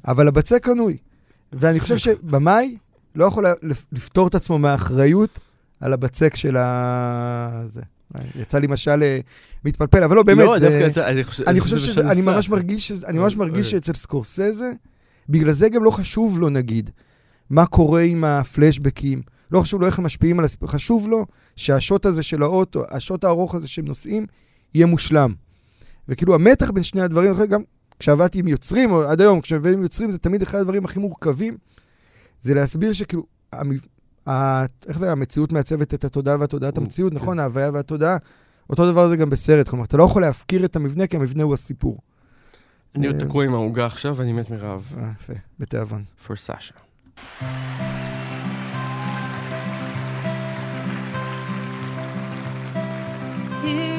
[0.07, 0.97] אבל הבצק קנוי.
[1.53, 2.77] ואני חושב שבמאי
[3.15, 5.39] לא יכול לפ- לפטור את עצמו מהאחריות
[5.79, 7.63] על הבצק של ה...
[7.67, 7.81] זה.
[8.35, 9.19] יצא לי משל אה,
[9.65, 10.69] מתפלפל, אבל לא, באמת, לא, זה...
[10.87, 12.21] דווקא אני חושב אני חושב שזה שזה, אני.
[12.21, 13.71] ממש מרגיש שזה, אני ממש מרגיש אוקיי.
[13.71, 14.71] שאצל סקורסזה,
[15.29, 16.89] בגלל זה גם לא חשוב לו, נגיד,
[17.49, 19.21] מה קורה עם הפלשבקים,
[19.51, 21.25] לא חשוב לו איך הם משפיעים על הסיפור, חשוב לו
[21.55, 24.25] שהשוט הזה של האוטו, השוט הארוך הזה שהם נוסעים,
[24.75, 25.33] יהיה מושלם.
[26.09, 27.61] וכאילו המתח בין שני הדברים, גם
[28.01, 31.57] כשעבדתי עם יוצרים, או עד היום, כשעבדתי עם יוצרים, זה תמיד אחד הדברים הכי מורכבים,
[32.39, 33.23] זה להסביר שכאילו,
[33.53, 33.79] המב...
[34.27, 34.65] ה...
[34.87, 36.81] איך זה, המציאות מעצבת את התודעה והתודעת כן.
[36.81, 37.39] המציאות, נכון?
[37.39, 38.17] ההוויה והתודעה.
[38.69, 41.53] אותו דבר זה גם בסרט, כלומר, אתה לא יכול להפקיר את המבנה, כי המבנה הוא
[41.53, 41.97] הסיפור.
[42.95, 44.93] אני עוד אה, תקוע עם העוגה עכשיו, ואני מת מרעב.
[44.97, 46.03] אה, יפה, בתיאבון.
[46.27, 46.75] for Sasha.
[53.63, 53.90] Here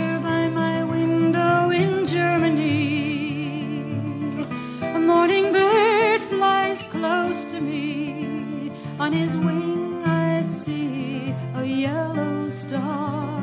[5.13, 8.73] morning bird flies close to me.
[8.99, 13.39] On his wing, I see a yellow star.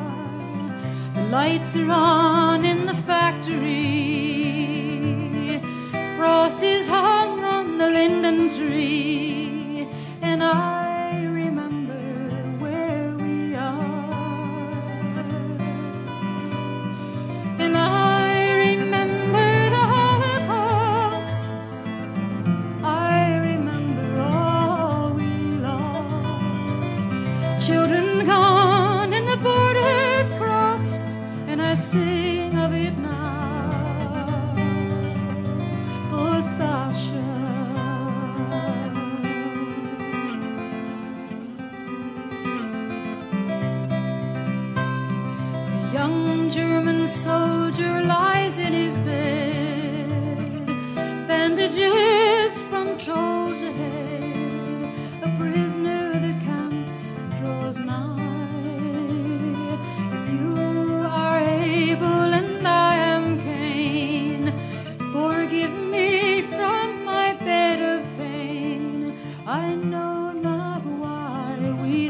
[1.13, 3.70] The lights are on in the factory.
[6.17, 9.88] Frost is hung on the linden tree,
[10.24, 10.89] and I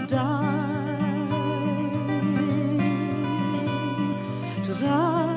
[0.10, 0.60] die.
[4.64, 5.29] 'Twas I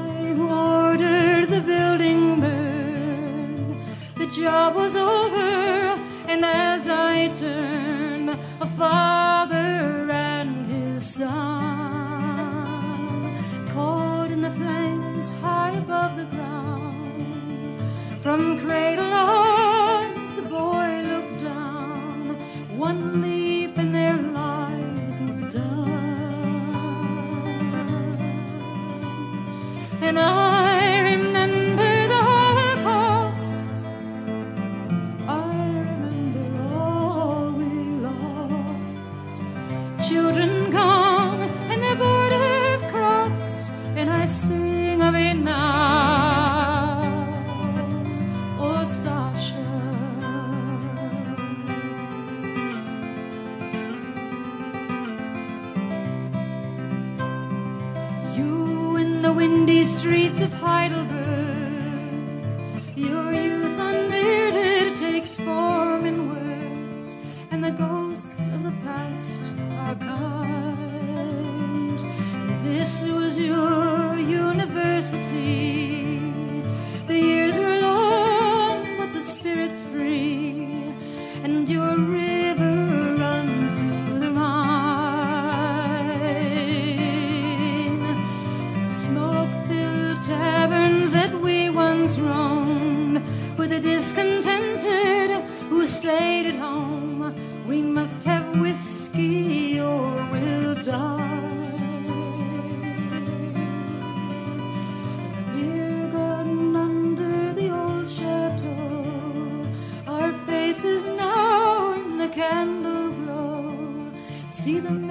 [114.62, 115.01] see them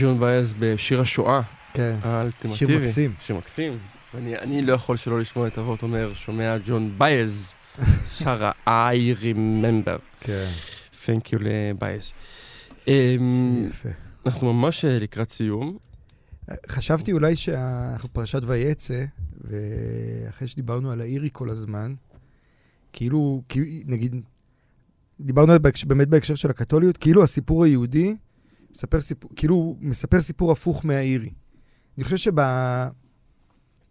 [0.00, 1.40] וג'ון בייז בשיר השואה
[1.74, 1.96] כן.
[2.02, 2.56] האלטימטיבי.
[2.56, 3.14] שיר מקסים.
[3.20, 3.78] שיר מקסים.
[4.14, 7.54] ואני אני לא יכול שלא לשמוע את אבות אומר, שומע ג'ון בייז,
[8.18, 8.52] שרה
[8.92, 9.98] I remember.
[10.20, 10.46] כן.
[10.92, 12.12] Thank you לבייז.
[12.88, 13.68] אמ.
[14.26, 15.78] אנחנו ממש אה, לקראת סיום.
[16.68, 19.04] חשבתי אולי שאנחנו פרשת ויצא,
[19.40, 21.94] ואחרי שדיברנו על האירי כל הזמן,
[22.92, 24.16] כאילו, כאילו, נגיד,
[25.20, 28.16] דיברנו על בהקשר, באמת בהקשר של הקתוליות, כאילו הסיפור היהודי
[28.74, 31.30] מספר סיפור, כאילו הוא מספר סיפור הפוך מהאירי.
[31.96, 32.38] אני חושב שב...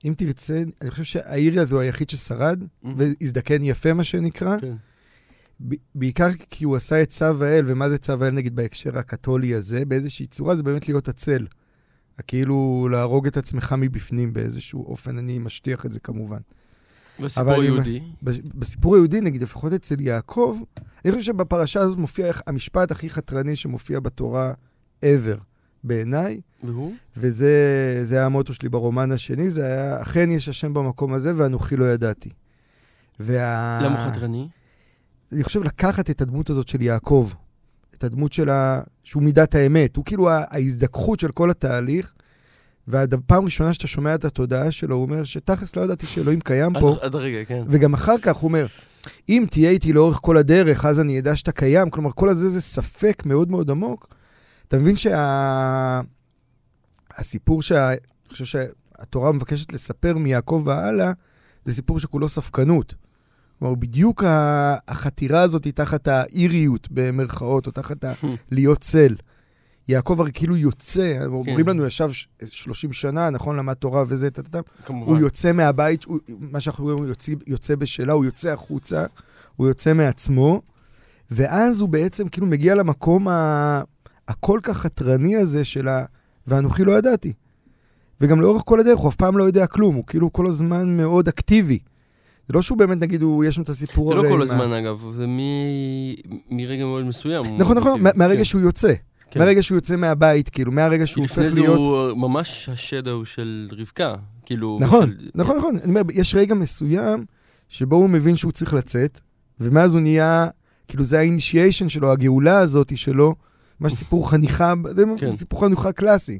[0.05, 2.63] אם תרצה, אני חושב שהאירי הזה הוא היחיד ששרד,
[2.97, 4.57] והזדקן יפה, מה שנקרא.
[4.59, 4.73] כן.
[5.67, 9.53] ב- בעיקר כי הוא עשה את צו האל, ומה זה צו האל נגיד בהקשר הקתולי
[9.53, 11.47] הזה, באיזושהי צורה זה באמת להיות הצל.
[12.27, 16.39] כאילו להרוג את עצמך מבפנים באיזשהו אופן, אני משטיח את זה כמובן.
[17.19, 18.01] בסיפור אני- היהודי.
[18.23, 20.59] ב- בסיפור היהודי, נגיד, לפחות אצל יעקב,
[21.05, 24.53] אני חושב שבפרשה הזאת מופיע המשפט הכי חתרני שמופיע בתורה
[25.03, 25.37] ever,
[25.83, 26.93] בעיניי, והוא?
[27.17, 27.51] וזה
[28.03, 31.85] זה היה המוטו שלי ברומן השני, זה היה, אכן יש השם במקום הזה ואנוכי לא
[31.85, 32.29] ידעתי.
[33.19, 33.79] וה...
[33.83, 34.47] למה הוא חתרני?
[35.31, 37.29] אני חושב לקחת את הדמות הזאת של יעקב,
[37.95, 42.13] את הדמות שלה, שהוא מידת האמת, הוא כאילו ההזדככות של כל התהליך,
[42.87, 46.81] והפעם ראשונה שאתה שומע את התודעה שלו, הוא אומר שתכלס לא ידעתי שאלוהים קיים עד-
[46.81, 47.63] פה, עד הרגע, כן.
[47.69, 48.65] וגם אחר כך הוא אומר,
[49.29, 51.89] אם תהיה איתי לאורך כל הדרך, אז אני אדע שאתה קיים.
[51.89, 54.15] כלומר, כל הזה זה ספק מאוד מאוד עמוק.
[54.69, 54.95] אתה מבין
[57.17, 57.89] שהסיפור שה...
[57.89, 57.97] אני
[58.31, 61.11] חושב שהתורה מבקשת לספר מיעקב והלאה,
[61.65, 62.95] זה סיפור שכולו ספקנות.
[63.59, 64.23] כלומר, בדיוק
[64.87, 68.13] החתירה הזאת היא תחת האיריות, במרכאות, או תחת ה...
[68.51, 69.15] להיות צל.
[69.87, 74.59] יעקב הרי כאילו יוצא, אומרים לנו, ישב ש- 30 שנה, נכון, למד תורה וזה, טה-טה-טה.
[74.85, 75.11] כמובן.
[75.11, 79.05] הוא יוצא מהבית, הוא, מה שאנחנו אומרים, הוא יוצא, יוצא בשלה, הוא יוצא החוצה,
[79.55, 80.61] הוא יוצא מעצמו,
[81.31, 83.81] ואז הוא בעצם כאילו מגיע למקום ה,
[84.29, 86.05] הכל כך חתרני הזה של ה...
[86.47, 87.33] ואנוכי לא ידעתי.
[88.21, 91.27] וגם לאורך כל הדרך, הוא אף פעם לא יודע כלום, הוא כאילו כל הזמן מאוד
[91.27, 91.79] אקטיבי.
[92.47, 95.05] זה לא שהוא באמת, נגיד, הוא, יש שם את הסיפור זה לא כל הזמן, אגב,
[95.17, 95.37] זה מ-
[96.57, 97.41] מרגע מאוד מסוים.
[97.57, 98.03] נכון, נכון, אקטיבי.
[98.03, 98.43] מה- מהרגע כן.
[98.45, 98.93] שהוא יוצא.
[99.31, 99.39] כן.
[99.39, 101.77] מהרגע שהוא יוצא מהבית, כאילו, מהרגע שהוא הופך לפני זה להיות...
[101.77, 104.15] הוא ממש השדו של רבקה.
[104.45, 104.77] כאילו...
[104.81, 105.75] נכון, של- נכון, נכון.
[105.83, 107.25] אני אומר, יש רגע מסוים
[107.69, 109.19] שבו הוא מבין שהוא צריך לצאת,
[109.59, 110.47] ומאז הוא נהיה,
[110.87, 113.35] כאילו זה האינישיישן שלו, הגאולה הזאת שלו,
[113.79, 115.31] מה שסיפור חניכה, זה כן.
[115.31, 116.39] סיפור חניכה קלאסי.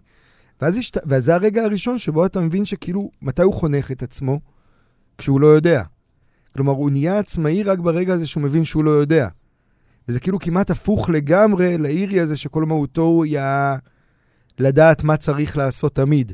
[0.61, 4.39] ואז יש, וזה הרגע הראשון שבו אתה מבין שכאילו, מתי הוא חונך את עצמו?
[5.17, 5.83] כשהוא לא יודע.
[6.53, 9.27] כלומר, הוא נהיה עצמאי רק ברגע הזה שהוא מבין שהוא לא יודע.
[10.07, 13.77] וזה כאילו כמעט הפוך לגמרי לאירי הזה שכל מהותו הוא היה
[14.59, 16.31] לדעת מה צריך לעשות תמיד.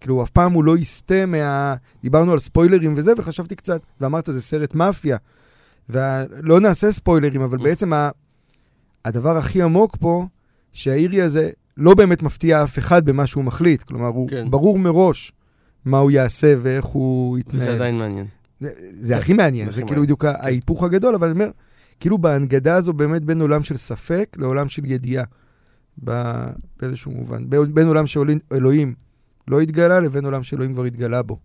[0.00, 1.74] כאילו, אף פעם הוא לא יסטה מה...
[2.02, 5.16] דיברנו על ספוילרים וזה, וחשבתי קצת, ואמרת, זה סרט מאפיה.
[5.88, 8.10] ולא נעשה ספוילרים, אבל בעצם ה...
[9.04, 10.26] הדבר הכי עמוק פה,
[10.72, 13.82] שהאירי הזה לא באמת מפתיע אף אחד במה שהוא מחליט.
[13.82, 14.50] כלומר, הוא כן.
[14.50, 15.32] ברור מראש
[15.84, 17.64] מה הוא יעשה ואיך הוא יתנהל.
[17.64, 18.26] זה עדיין מעניין.
[18.60, 20.02] זה, זה הכי מעניין, זה כאילו.
[20.02, 21.50] בדיוק ההיפוך הגדול, אבל אני אומר,
[22.00, 25.24] כאילו בהנגדה הזו באמת בין עולם של ספק לעולם של ידיעה,
[26.78, 27.50] באיזשהו מובן.
[27.50, 28.94] בין, עולם שאלוהים
[29.48, 31.38] לא התגלה לבין עולם שאלוהים כבר התגלה בו.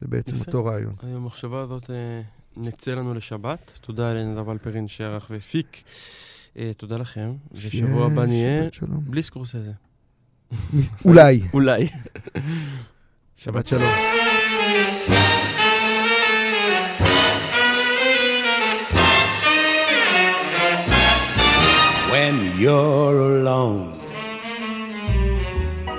[0.00, 0.44] זה בעצם יפה.
[0.46, 0.94] אותו רעיון.
[1.02, 2.20] המחשבה הזאת אה,
[2.56, 3.70] נצא לנו לשבת.
[3.80, 5.82] תודה לנדב אלפרין שערך והפיק.
[6.57, 9.03] אה, תודה לכם, ושבוע הבא נהיה שבת שלום.
[9.07, 9.71] בלי סקורסזה.
[11.05, 11.41] אולי.
[11.53, 11.87] אולי.
[13.35, 13.91] שבת שלום.
[22.11, 23.99] when you're alone.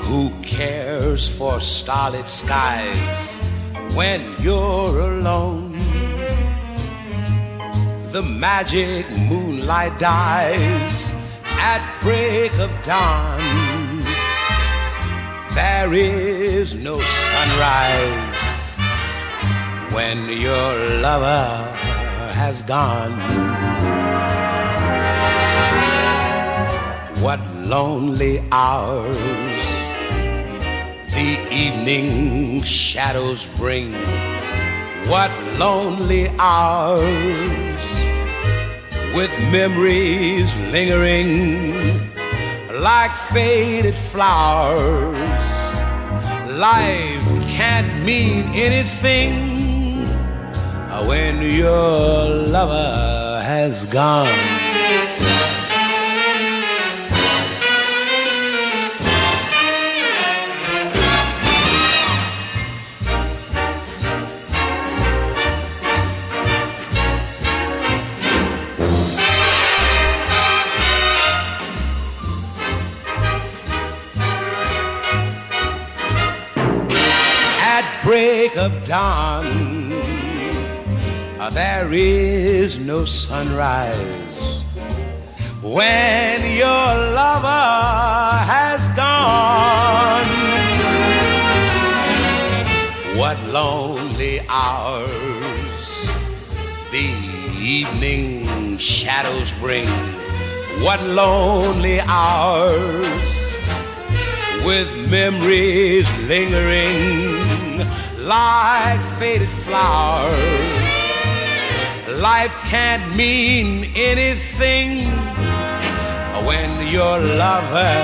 [0.09, 3.41] Who cares for starlit skies
[3.95, 5.79] when you're alone?
[8.13, 9.07] The magic
[9.66, 11.12] moonlight dies
[11.44, 13.42] at break of dawn.
[15.56, 18.36] There is no sunrise
[19.92, 21.74] when your lover
[22.36, 23.18] has gone.
[27.24, 29.62] What lonely hours
[31.16, 33.94] the evening shadows bring.
[35.10, 37.95] What lonely hours
[39.16, 42.12] with memories lingering
[42.82, 45.16] like faded flowers.
[46.52, 50.06] Life can't mean anything
[51.08, 54.55] when your lover has gone.
[78.06, 79.90] Break of dawn.
[81.54, 84.64] There is no sunrise
[85.64, 86.88] when your
[87.20, 87.66] lover
[88.54, 90.30] has gone.
[93.18, 95.88] What lonely hours
[96.92, 97.10] the
[97.60, 99.90] evening shadows bring.
[100.86, 103.58] What lonely hours
[104.64, 107.55] with memories lingering
[108.20, 110.34] like faded flowers.
[112.22, 115.06] Life can't mean anything
[116.46, 117.98] when your lover,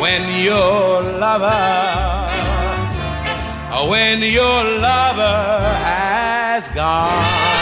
[0.00, 2.28] when your lover,
[3.90, 7.57] when your lover has gone.